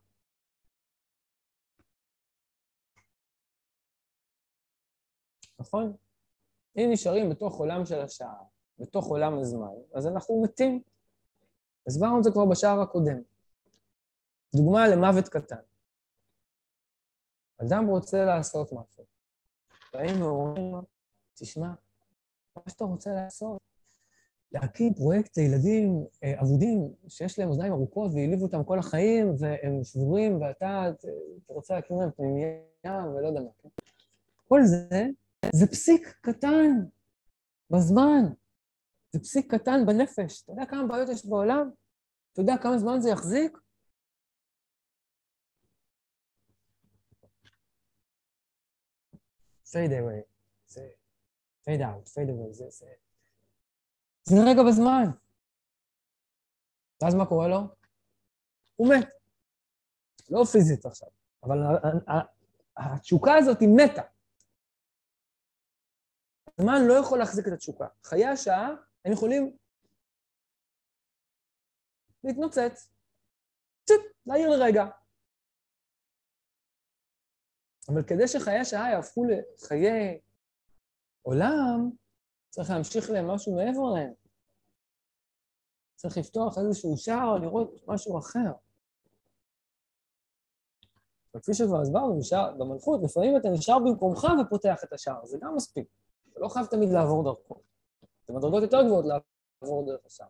[5.59, 5.97] נכון?
[6.77, 8.43] אם נשארים בתוך עולם של השעה,
[8.79, 10.83] בתוך עולם הזמן, אז אנחנו מתים.
[11.87, 13.23] הסברנו את זה כבר בשער הקודם.
[14.57, 15.63] דוגמה למוות קטן.
[17.63, 19.05] אדם רוצה לעשות משהו.
[19.93, 20.83] באים ואומרים לו,
[21.35, 21.69] תשמע,
[22.57, 23.61] מה שאתה רוצה לעשות,
[24.53, 30.41] להקים פרויקט לילדים אה, אבודים שיש להם אוזניים ארוכות והעליבו אותם כל החיים והם שבורים
[30.43, 30.91] ואתה
[31.49, 33.51] רוצה להקים להם פנימייה ולא יודע מה.
[33.63, 33.69] כן?
[34.49, 35.07] כל זה
[35.53, 36.71] זה פסיק קטן
[37.71, 38.25] בזמן,
[39.13, 40.43] זה פסיק קטן בנפש.
[40.43, 41.71] אתה יודע כמה בעיות יש בעולם?
[42.33, 43.59] אתה יודע כמה זמן זה יחזיק?
[49.75, 50.34] fade away,
[51.65, 52.87] fade out, fade away, זה, זה,
[54.23, 55.05] זה רגע בזמן.
[57.03, 57.61] ואז מה קורה לו?
[58.77, 59.09] הוא מת.
[60.31, 61.09] לא פיזית עכשיו,
[61.43, 61.57] אבל
[62.77, 64.03] התשוקה הזאת היא מתה.
[66.59, 67.87] הזמן לא יכול להחזיק את התשוקה.
[68.05, 68.69] חיי השעה,
[69.05, 69.57] הם יכולים
[72.25, 72.89] להתנוצץ,
[73.85, 74.85] ציפ, להעיר לרגע.
[77.89, 80.21] אבל כדי שחיי השעה יהפכו לחיי
[81.25, 81.91] עולם,
[82.51, 84.13] צריך להמשיך להם משהו מעבר להם.
[85.95, 88.53] צריך לפתוח איזשהו שער, לראות משהו אחר.
[91.37, 92.21] וכפי שכבר הסברנו,
[92.59, 95.89] במלכות, לפעמים אתה נשאר במקומך ופותח את השער, זה גם מספיק.
[96.33, 97.55] אתה לא חייב תמיד לעבור דרכו.
[98.27, 100.29] זה מדרגות יותר גבוהות לעבור דרך השער.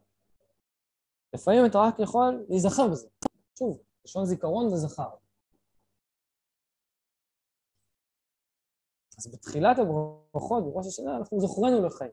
[1.34, 3.09] לפעמים אתה רק יכול להיזכר בזה.
[3.59, 5.11] שוב, לשון זיכרון וזכר.
[9.19, 12.11] אז בתחילת הברכות, בראש השנה, אנחנו זוכרנו לחיים.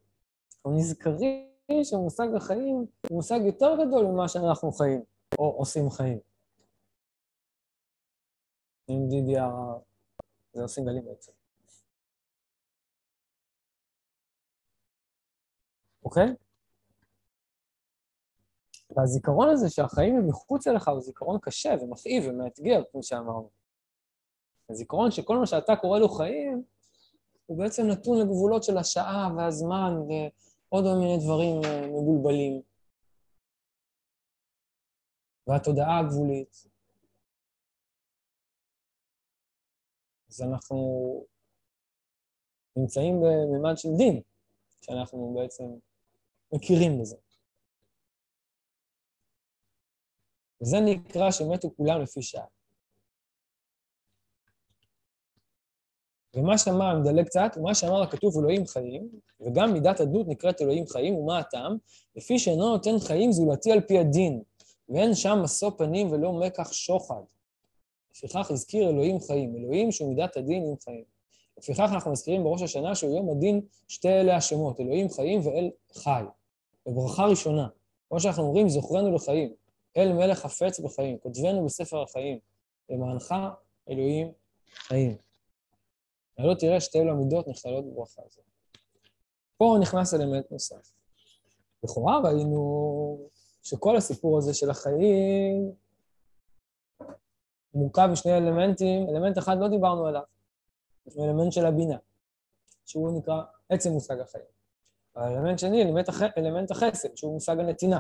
[0.56, 1.48] אנחנו נזכרים
[1.84, 2.76] שהמושג החיים
[3.10, 5.04] הוא מושג יותר גדול ממה שאנחנו חיים,
[5.40, 6.20] או עושים חיים.
[8.88, 9.80] עם DDR,
[10.54, 11.32] זה עושים גלים בעצם.
[16.04, 16.36] אוקיי?
[18.96, 23.50] והזיכרון הזה שהחיים הם מחוץ אליך הוא זיכרון קשה ומכאיב ומאתגר, כמו שאמרנו.
[24.70, 26.64] הזיכרון שכל מה שאתה קורא לו חיים,
[27.52, 32.62] הוא בעצם נתון לגבולות של השעה והזמן ועוד מיני דברים אה, מבולבלים.
[35.48, 36.68] והתודעה הגבולית.
[40.30, 40.78] אז אנחנו
[42.76, 44.22] נמצאים בממד של דין,
[44.82, 45.64] כשאנחנו בעצם
[46.54, 47.18] מכירים בזה.
[50.62, 52.46] וזה נקרא שמתו כולם לפי שעה.
[56.36, 59.10] ומה שאמר, אני מדלג קצת, מה שאמר הכתוב אלוהים חיים,
[59.42, 61.78] וגם מידת הדות נקראת אלוהים חיים, ומה הטעם?
[62.16, 64.42] לפי שאינו נותן חיים זולתי על פי הדין,
[64.90, 67.22] ואין שם משוא פנים ולא מקח שוחד.
[68.16, 71.04] לפיכך הזכיר אלוהים חיים, אלוהים שהוא מידת הדין עם חיים.
[71.58, 76.24] לפיכך אנחנו מזכירים בראש השנה שהוא יום הדין שתי אלה השמות, אלוהים חיים ואל חי.
[76.86, 77.68] בברכה ראשונה,
[78.10, 79.54] כמו שאנחנו אומרים, זוכרנו לחיים,
[79.98, 82.40] אל מלך חפץ בחיים, כותבנו בספר החיים,
[82.90, 83.36] למענך
[83.90, 84.32] אלוהים
[84.76, 85.31] חיים.
[86.38, 88.46] לא תראה שתי אלו המידות נכללות בברכה הזאת.
[89.58, 90.92] פה נכנס אלמנט נוסף.
[91.84, 93.30] לכאורה ראינו
[93.64, 95.72] שכל הסיפור הזה של החיים
[97.74, 100.22] מורכב משני אלמנטים, אלמנט אחד לא דיברנו עליו,
[101.06, 101.98] זה אלמנט של הבינה,
[102.86, 104.46] שהוא נקרא עצם מושג החיים.
[105.16, 106.22] האלמנט שני, אלמנט, הח...
[106.38, 108.00] אלמנט החסד, שהוא מושג הנתינה.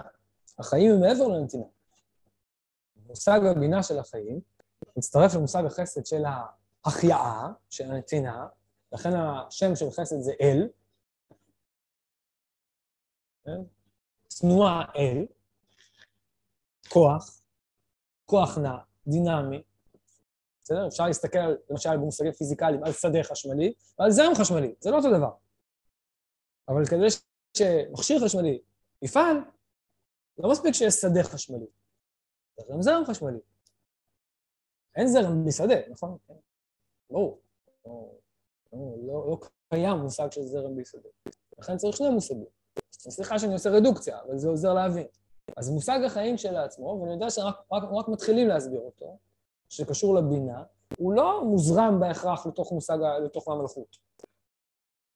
[0.60, 1.66] החיים הם מעבר לנתינה.
[3.08, 4.40] מושג הבינה של החיים
[4.98, 6.24] מצטרף למושג החסד של
[6.86, 8.48] ההחייאה, של הנתינה,
[8.92, 10.70] לכן השם של חסד זה אל?
[14.28, 15.26] צנועה אל,
[16.90, 17.42] כוח,
[18.26, 18.78] כוח נע,
[19.08, 19.64] דינמי,
[20.64, 20.88] בסדר?
[20.88, 25.32] אפשר להסתכל, למשל, במושגים פיזיקליים, על שדה חשמלי ועל זרם חשמלי, זה לא אותו דבר.
[26.68, 27.08] אבל כדי
[27.58, 28.62] שמכשיר חשמלי
[29.02, 29.38] יפעל,
[30.38, 31.66] לא מספיק שיש שדה חשמלי,
[32.56, 33.40] צריך גם זרם חשמלי.
[34.96, 36.18] אין זרם בלי שדה, נכון?
[37.12, 37.42] ברור.
[38.74, 39.38] לא, לא,
[39.70, 40.84] קיים מושג של זרם בלי.
[41.60, 42.46] לכן צריך שני מושגים.
[42.92, 45.08] סליחה שאני עושה רדוקציה, אבל זה עוזר להבין.
[45.58, 49.18] אז מושג החיים שלעצמו, ואני יודע שרק רק, רק מתחילים להסביר אותו,
[49.70, 50.64] שקשור לבינה,
[50.98, 53.98] הוא לא מוזרם בהכרח לתוך מושג, לתוך המלכות.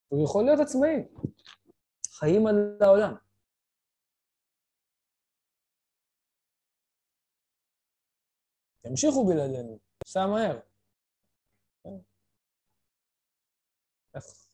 [0.08, 1.08] הוא יכול להיות עצמאי.
[2.10, 3.14] חיים על העולם.
[8.84, 10.58] ימשיכו בלעדינו, סע מהר.
[14.14, 14.46] איך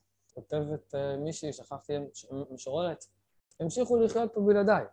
[0.53, 1.93] כותבת אה, מישהי, שכחתי,
[2.51, 3.05] משוררת,
[3.61, 4.85] המשיכו לחיות פה בלעדיי.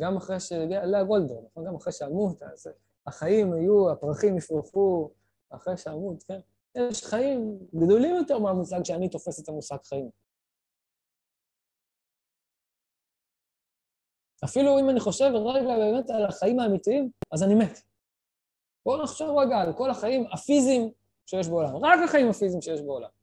[0.00, 1.66] גם אחרי שהגיע, לאה גולדברג, נכון?
[1.66, 2.68] גם אחרי שאמות, אז
[3.06, 5.10] החיים היו, הפרחים יפרחו,
[5.50, 6.40] אחרי שאמות, כן?
[6.74, 10.10] יש חיים גדולים יותר מהמושג שאני תופס את המושג חיים.
[14.44, 17.78] אפילו אם אני חושב רגע באמת על החיים האמיתיים, אז אני מת.
[18.86, 20.90] בואו נחשוב רגע על כל החיים הפיזיים
[21.26, 23.15] שיש בעולם, רק החיים הפיזיים שיש בעולם.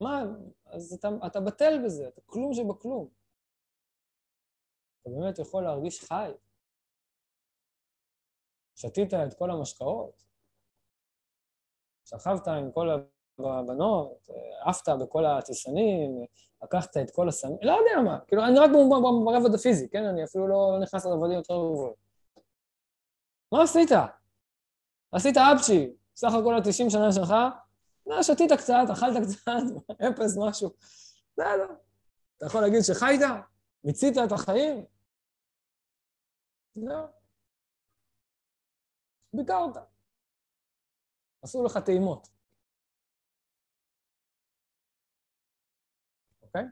[0.00, 0.22] מה,
[0.66, 3.08] אז אתה, אתה בטל בזה, אתה כלום שבכלום.
[5.02, 6.32] אתה באמת יכול להרגיש חי.
[8.76, 10.24] שתית את כל המשקאות,
[12.04, 12.88] שכבת עם כל
[13.38, 14.28] הבנות,
[14.64, 16.24] עפת בכל הטיסנים,
[16.62, 18.70] לקחת את כל הסמים, לא יודע מה, כאילו, אני רק
[19.24, 20.04] ברבד הפיזי, כן?
[20.04, 21.94] אני אפילו לא נכנס לרבדים יותר גבוהים.
[23.52, 23.90] מה עשית?
[25.12, 27.34] עשית אפצ'י, סך הכל ה-90 שנה שלך,
[28.22, 29.50] שתית קצת, אכלת קצת,
[30.08, 30.70] אפס משהו.
[31.32, 31.74] בסדר.
[32.36, 33.20] אתה יכול להגיד שחיית?
[33.84, 34.84] מיצית את החיים?
[36.76, 37.06] לא.
[39.34, 39.76] ביקרת.
[41.42, 42.28] עשו לך טעימות.
[46.42, 46.64] אוקיי?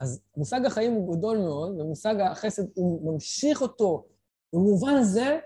[0.00, 4.08] אז מושג החיים הוא גדול מאוד, ומושג החסד, הוא ממשיך אותו.
[4.52, 5.40] במובן הזה,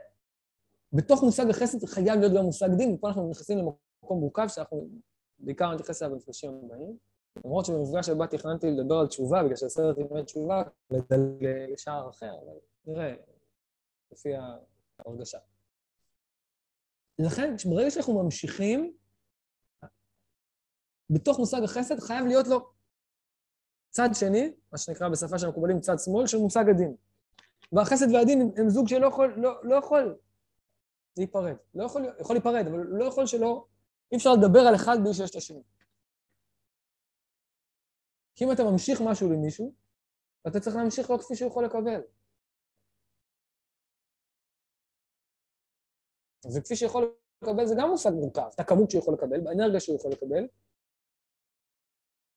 [0.92, 4.88] בתוך מושג החסד חייב להיות גם מושג דין, ופה אנחנו נכנסים למקום מורכב שאנחנו
[5.38, 6.96] בעיקר נתייחס אליו במפגשים הבאים.
[7.44, 12.56] למרות שבמפגש הבא תכננתי לדבר על תשובה, בגלל שהסרט ימד תשובה, לדלג לשער אחר, אבל
[12.86, 13.14] נראה,
[14.12, 14.28] לפי
[14.98, 15.38] ההרגשה.
[17.18, 18.96] לכן, ברגע שאנחנו ממשיכים,
[21.10, 22.70] בתוך מושג החסד חייב להיות לו
[23.90, 26.96] צד שני, מה שנקרא בשפה של המקובלים צד שמאל, של מושג הדין.
[27.72, 30.18] והחסד והדין הם זוג שלא יכול, לא, לא יכול
[31.16, 31.56] להיפרד.
[31.74, 33.66] לא יכול, יכול להיפרד, אבל לא יכול שלא,
[34.12, 35.62] אי אפשר לדבר על אחד בלי שיש את השני.
[38.34, 39.74] כי אם אתה ממשיך משהו למישהו,
[40.46, 42.00] אתה צריך להמשיך לו כפי שהוא יכול לקבל.
[46.54, 50.10] וכפי שיכול לקבל זה גם מושג מורכב, את הכמות שהוא יכול לקבל, באנרגיה שהוא יכול
[50.12, 50.48] לקבל,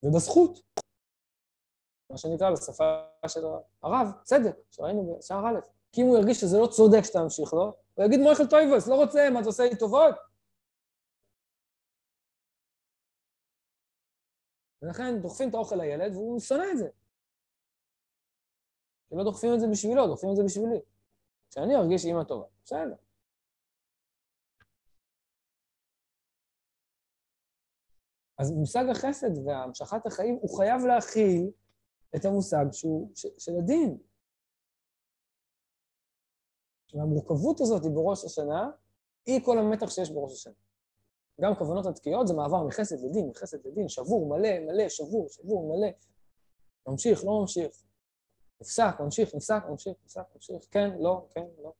[0.03, 0.59] ובזכות,
[2.09, 3.39] מה שנקרא בשפה של
[3.83, 5.59] הרב, צדק, שראינו בשער א',
[5.91, 8.95] כי אם הוא ירגיש שזה לא צודק שאתה ממשיך לו, הוא יגיד מויכל טויבוס, לא
[8.95, 10.15] רוצה, מה אתה עושה לי טובות?
[14.85, 16.89] ולכן דוחפים את האוכל לילד והוא שונא את זה.
[19.09, 20.81] כי לא דוחפים את זה בשבילו, דוחפים את זה בשבילי.
[21.53, 22.45] שאני ארגיש אימא טובה.
[22.63, 22.95] בסדר.
[28.37, 31.51] אז מושג החסד והמשכת החיים, הוא חייב להכיל
[32.15, 33.97] את המושג שהוא, ש, של הדין.
[36.93, 38.69] והמורכבות הזאת היא בראש השנה,
[39.25, 40.64] היא כל המתח שיש בראש השנה.
[41.41, 45.91] גם כוונות התקיעות זה מעבר מחסד לדין, מחסד לדין, שבור, מלא, מלא, שבור, שבור, מלא.
[46.87, 47.83] ממשיך, לא ממשיך.
[48.61, 51.73] נפסק, ממשיך, נפסק, ממשיך, נפסק, ממשיך, כן, לא, כן, לא.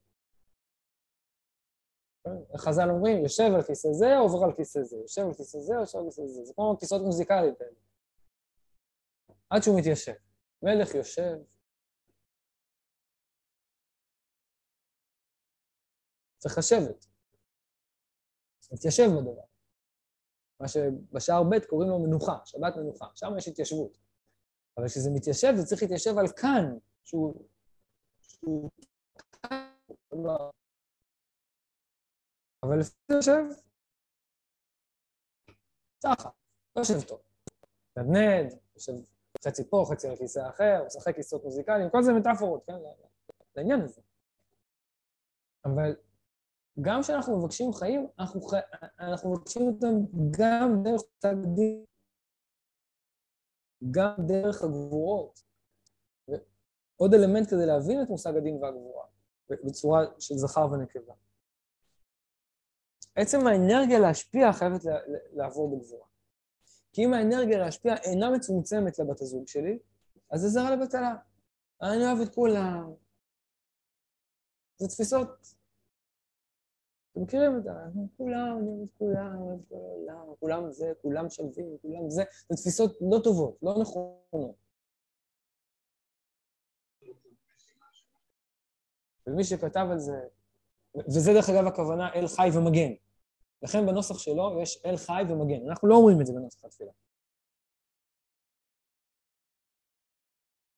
[2.24, 5.74] כן, חז"ל אומרים, יושב על כיסא זה, עובר על כיסא זה, יושב על כיסא זה,
[5.74, 6.46] יושב על כיסא זה.
[6.46, 7.70] זה כמו כיסאות מוזיקליים כאלה.
[9.50, 10.14] עד שהוא מתיישב.
[10.64, 11.38] מלך יושב.
[16.38, 17.15] צריך לשבת.
[18.72, 19.42] להתיישב בדבר.
[20.60, 23.98] מה שבשער ב' קוראים לו מנוחה, שבת מנוחה, שם יש התיישבות.
[24.78, 27.48] אבל כשזה מתיישב, זה צריך להתיישב על כאן, שהוא...
[28.22, 28.70] שהוא...
[32.64, 33.44] אבל לפי זה יושב,
[36.04, 36.30] ככה,
[36.76, 37.22] לא יושב טוב.
[37.98, 38.94] נדנד, יושב
[39.46, 42.74] חצי פה, חצי על כיסא אחר, משחק כיסאות מוזיקליים, כל זה מטאפורות, כן?
[43.56, 44.02] לעניין הזה.
[45.66, 45.96] אבל
[46.82, 48.54] גם כשאנחנו מבקשים חיים, אנחנו, ח...
[49.00, 49.96] אנחנו מבקשים אותם
[50.40, 51.02] גם דרך
[51.56, 51.86] דין,
[53.92, 55.40] גם דרך הגבורות.
[56.96, 59.06] עוד אלמנט כדי להבין את מושג הדין והגבורה,
[59.50, 61.14] בצורה של זכר ונקבה.
[63.16, 64.82] עצם האנרגיה להשפיע חייבת
[65.34, 66.08] לעבור בגבורה.
[66.94, 69.80] כי אם האנרגיה להשפיע אינה מצומצמת לבת הזוג שלי,
[70.32, 71.16] אז זה זרה לבטלה.
[71.82, 72.94] אני אוהב את כולם.
[74.78, 75.30] זה תפיסות
[77.16, 77.70] אתם מכירים את זה,
[78.18, 82.56] כולם, אני אוהב את כולם, אוהב כל העולם, כולם זה, כולם שווים, כולם זה, זה
[82.56, 84.56] תפיסות לא טובות, לא נכונות.
[89.28, 90.22] ומי שכתב על זה,
[90.96, 92.94] וזה דרך אגב הכוונה אל חי ומגן.
[93.62, 95.70] לכן בנוסח שלו יש אל חי ומגן.
[95.70, 96.92] אנחנו לא אומרים את זה בנוסח התפילה.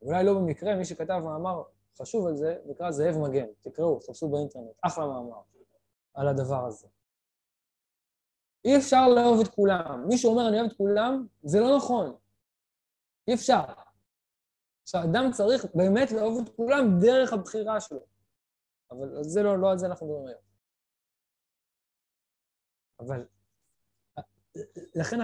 [0.02, 1.64] אולי לא במקרה, מי שכתב מאמר
[1.98, 3.48] חשוב על זה, נקרא זאב מגן.
[3.62, 5.57] תקראו, תחפשו באינטרנט, אחלה מאמר.
[6.18, 6.88] על הדבר הזה.
[8.66, 10.08] אי אפשר לאהוב את כולם.
[10.08, 12.18] מי שאומר אני אוהב את כולם, זה לא נכון.
[13.28, 13.64] אי אפשר.
[14.86, 18.06] שאדם צריך באמת לאהוב את כולם דרך הבחירה שלו.
[18.92, 20.42] אבל זה לא, לא על זה אנחנו מדברים היום.
[23.00, 23.26] אבל
[24.96, 25.18] לכן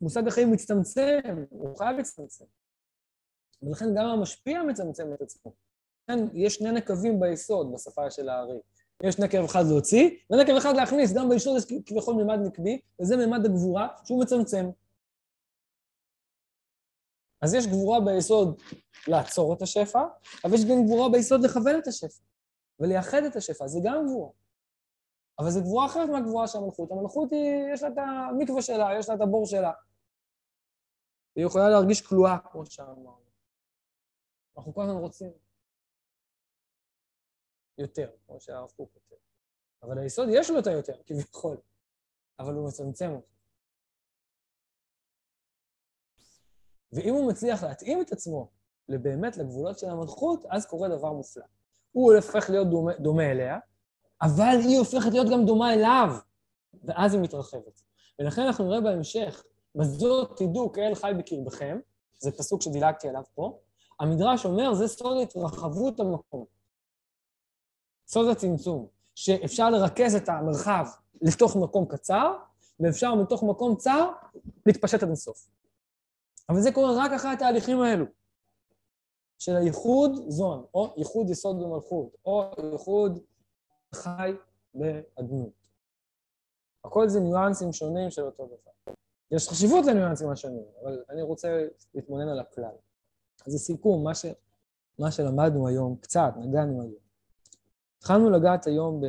[0.00, 2.44] מושג החיים מצטמצם, הוא חייב להצטמצם.
[3.62, 5.54] ולכן גם המשפיע מצמצם את עצמו.
[6.02, 8.60] לכן יש שני נקבים ביסוד בשפה של הארי.
[9.04, 13.44] יש נקב אחד להוציא, ונקב אחד להכניס, גם בישור יש כביכול מימד נקבי, וזה מימד
[13.44, 14.70] הגבורה שהוא מצמצם.
[17.42, 18.60] אז יש גבורה ביסוד
[19.08, 20.02] לעצור את השפע,
[20.44, 22.22] אבל יש גם גבורה ביסוד לכוון את השפע,
[22.80, 24.30] ולייחד את השפע, זה גם גבורה.
[25.38, 26.90] אבל זו גבורה אחרת מהגבורה של המלכות.
[26.90, 29.72] המלכות היא, יש לה את המקווה שלה, יש לה את הבור שלה.
[31.36, 33.20] היא יכולה להרגיש כלואה, כמו שאמרנו.
[34.56, 35.49] אנחנו כל הזמן רוצים.
[37.80, 39.20] יותר, כמו שהרב קוק כותב.
[39.82, 41.56] אבל היסוד יש לו את היותר, כביכול,
[42.38, 43.26] אבל הוא מצמצם אותו.
[46.92, 48.50] ואם הוא מצליח להתאים את עצמו
[48.88, 51.44] באמת לגבולות של המלכות, אז קורה דבר מופלא.
[51.92, 53.58] הוא הופך להיות דומה, דומה אליה,
[54.22, 56.08] אבל היא הופכת להיות גם דומה אליו,
[56.84, 57.82] ואז היא מתרחבת.
[58.18, 61.78] ולכן אנחנו נראה בהמשך, בזאת תדעו כאל חי בקרבכם,
[62.18, 63.58] זה פסוק שדילגתי עליו פה,
[64.00, 66.59] המדרש אומר, זה סוד התרחבות המקום.
[68.10, 70.86] סוד הצמצום, שאפשר לרכז את המרחב
[71.22, 72.36] לתוך מקום קצר,
[72.80, 74.10] ואפשר מתוך מקום צר
[74.66, 75.48] להתפשט עד הסוף.
[76.48, 78.04] אבל זה קורה רק אחרי התהליכים האלו,
[79.38, 83.18] של הייחוד זון, או ייחוד יסוד במלכות, או ייחוד
[83.94, 84.32] חי
[84.74, 85.52] באדנות.
[86.84, 88.94] הכל זה ניואנסים שונים של אותו דבר.
[89.30, 92.74] יש חשיבות לניואנסים השונים, אבל אני רוצה להתמונן על הכלל.
[93.46, 94.26] אז לסיכום, מה, ש...
[94.98, 97.09] מה שלמדנו היום, קצת, נגענו היום.
[98.00, 99.00] התחלנו לגעת היום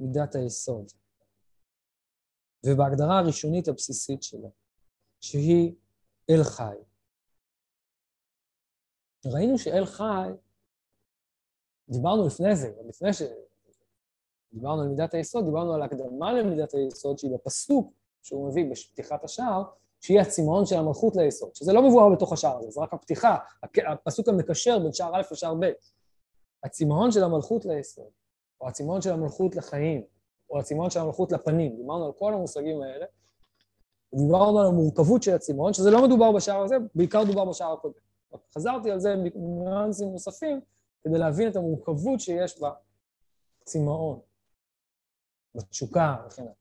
[0.00, 0.92] במידת היסוד,
[2.66, 4.50] ובהגדרה הראשונית הבסיסית שלו,
[5.20, 5.74] שהיא
[6.30, 6.76] אל חי.
[9.26, 10.28] ראינו שאל חי,
[11.88, 17.92] דיברנו לפני זה, לפני שדיברנו על מידת היסוד, דיברנו על הקדמה למידת היסוד, שהיא בפסוק
[18.22, 19.62] שהוא מביא בפתיחת השער,
[20.00, 23.36] שהיא הצמאון של המלכות ליסוד, שזה לא מבואר בתוך השער הזה, זה רק הפתיחה,
[23.92, 25.66] הפסוק המקשר בין שער א' לשער ב'.
[26.64, 28.10] הצמאון של המלכות ליסוד,
[28.60, 30.04] או הצמאון של המלכות לחיים,
[30.50, 33.06] או הצמאון של המלכות לפנים, דיברנו על כל המושגים האלה,
[34.14, 37.94] דיברנו על המורכבות של הצמאון, שזה לא מדובר בשער הזה, בעיקר דובר בשער הקודם.
[38.54, 40.60] חזרתי על זה בניואנסים נוספים,
[41.04, 42.60] כדי להבין את המורכבות שיש
[43.62, 44.20] בצמאון,
[45.54, 46.54] בתשוקה וכן הלאה.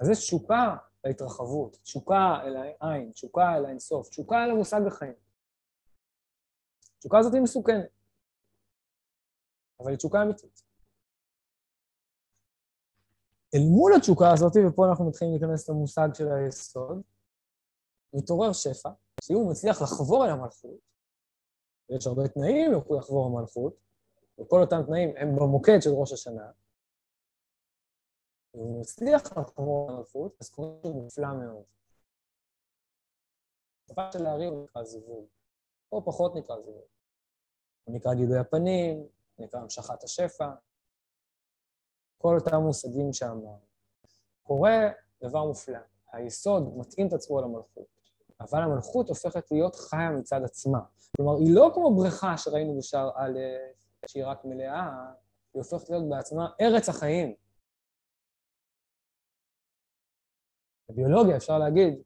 [0.00, 5.14] אז יש תשוקה להתרחבות, תשוקה אל העין, תשוקה אל האינסוף, תשוקה אל המושג החיים.
[6.96, 7.97] התשוקה הזאת היא מסוכנת,
[9.80, 10.62] אבל היא תשוקה אמיתית.
[13.54, 17.02] אל מול התשוקה הזאת, ופה אנחנו מתחילים להיכנס למושג של היסוד,
[18.12, 18.90] מתעורר שפע,
[19.24, 20.80] שאם הוא מצליח לחבור אל המלכות,
[21.90, 23.74] ויש הרבה תנאים הוא יחבור המלכות,
[24.40, 26.50] וכל אותם תנאים הם במוקד של ראש השנה,
[28.54, 31.64] אם הוא מצליח לחבור המלכות, אז קורה משהו מופלא מאוד.
[33.84, 35.26] בשפה של הארי הוא נקרא זיווג,
[35.92, 36.86] או פחות נקרא זיווג.
[37.84, 39.08] הוא נקרא גידוי הפנים,
[39.38, 40.50] נקרא המשכת השפע,
[42.18, 43.60] כל אותם מושגים שאמרנו.
[44.42, 44.88] קורה
[45.22, 45.78] דבר מופלא,
[46.12, 47.86] היסוד מתאים את עצמו למלכות,
[48.40, 50.78] אבל המלכות הופכת להיות חיה מצד עצמה.
[51.16, 53.38] כלומר, היא לא כמו בריכה שראינו בשער א',
[54.06, 55.12] שהיא רק מלאה,
[55.54, 57.34] היא הופכת להיות בעצמה ארץ החיים.
[60.88, 62.02] בביולוגיה אפשר להגיד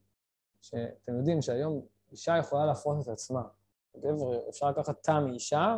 [0.61, 3.41] שאתם יודעים שהיום אישה יכולה להפרות את עצמה.
[3.97, 5.75] גבר, אפשר לקחת תא מאישה,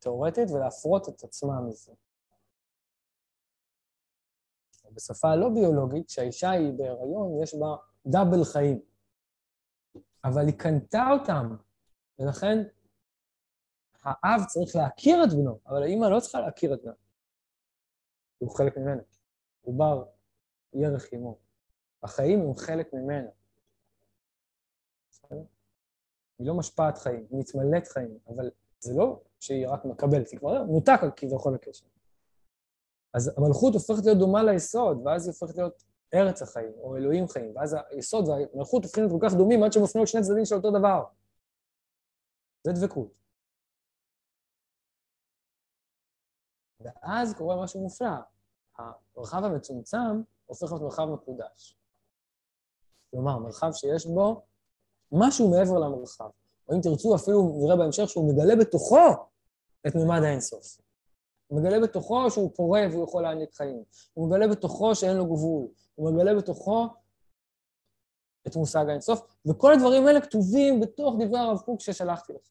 [0.00, 1.92] תאורטית, ולהפרות את עצמה מזה.
[4.92, 7.76] בשפה הלא ביולוגית, כשהאישה היא בהיריון, יש בה
[8.06, 8.80] דאבל חיים.
[10.24, 11.56] אבל היא קנתה אותם,
[12.18, 12.58] ולכן
[14.02, 16.92] האב צריך להכיר את בנו, אבל האימא לא צריכה להכיר את בנו.
[18.38, 19.02] הוא חלק ממנה.
[19.66, 20.04] בר
[20.72, 21.38] ירך עמו.
[22.02, 23.28] החיים הם חלק ממנה.
[26.38, 30.64] היא לא משפעת חיים, היא מתמלאת חיים, אבל זה לא שהיא רק מקבלת, היא כבר
[30.64, 31.86] מותק כביכול הקשר.
[33.14, 35.82] אז המלכות הופכת להיות דומה ליסוד, ואז היא הופכת להיות
[36.14, 39.82] ארץ החיים, או אלוהים חיים, ואז היסוד והמלכות הופכים להיות כל כך דומים עד שהם
[39.82, 41.04] הופכים שני צדדים של אותו דבר.
[42.64, 43.08] זה דבקות.
[46.80, 48.08] ואז קורה משהו מופלא,
[48.78, 51.76] המרחב המצומצם הופך להיות מרחב מקודש.
[53.10, 54.42] כלומר, מרחב שיש בו
[55.12, 56.30] משהו מעבר למרחב.
[56.70, 58.96] או אם תרצו, אפילו נראה בהמשך שהוא מגלה בתוכו
[59.86, 60.80] את מימד האינסוף.
[61.46, 63.84] הוא מגלה בתוכו שהוא פורה והוא יכול להעניק חיים.
[64.14, 65.68] הוא מגלה בתוכו שאין לו גבול.
[65.94, 66.86] הוא מגלה בתוכו
[68.46, 72.50] את מושג האינסוף, וכל הדברים האלה כתובים בתוך דברי הרב קוק ששלחתי לך.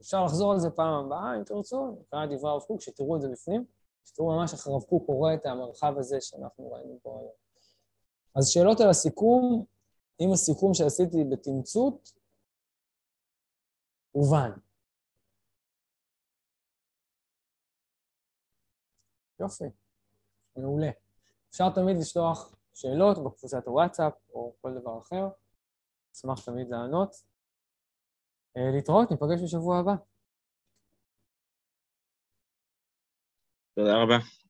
[0.00, 3.28] אפשר לחזור על זה פעם הבאה, אם תרצו, נקרא דברי הרב קוק, שתראו את זה
[3.28, 3.64] בפנים,
[4.04, 7.32] שתראו ממש איך הרב קוק קורא את המרחב הזה שאנחנו ראינו פה היום.
[8.34, 9.64] אז שאלות על הסיכום,
[10.26, 12.12] אם הסיכום שעשיתי בתמצות,
[14.12, 14.50] הובן.
[19.40, 19.64] יופי,
[20.56, 20.90] מעולה.
[21.50, 25.28] אפשר תמיד לשלוח שאלות בקבוצת הוואטסאפ או כל דבר אחר,
[26.14, 27.14] אשמח תמיד לענות.
[28.56, 29.92] אה, להתראות, ניפגש בשבוע הבא.
[33.74, 34.41] תודה רבה.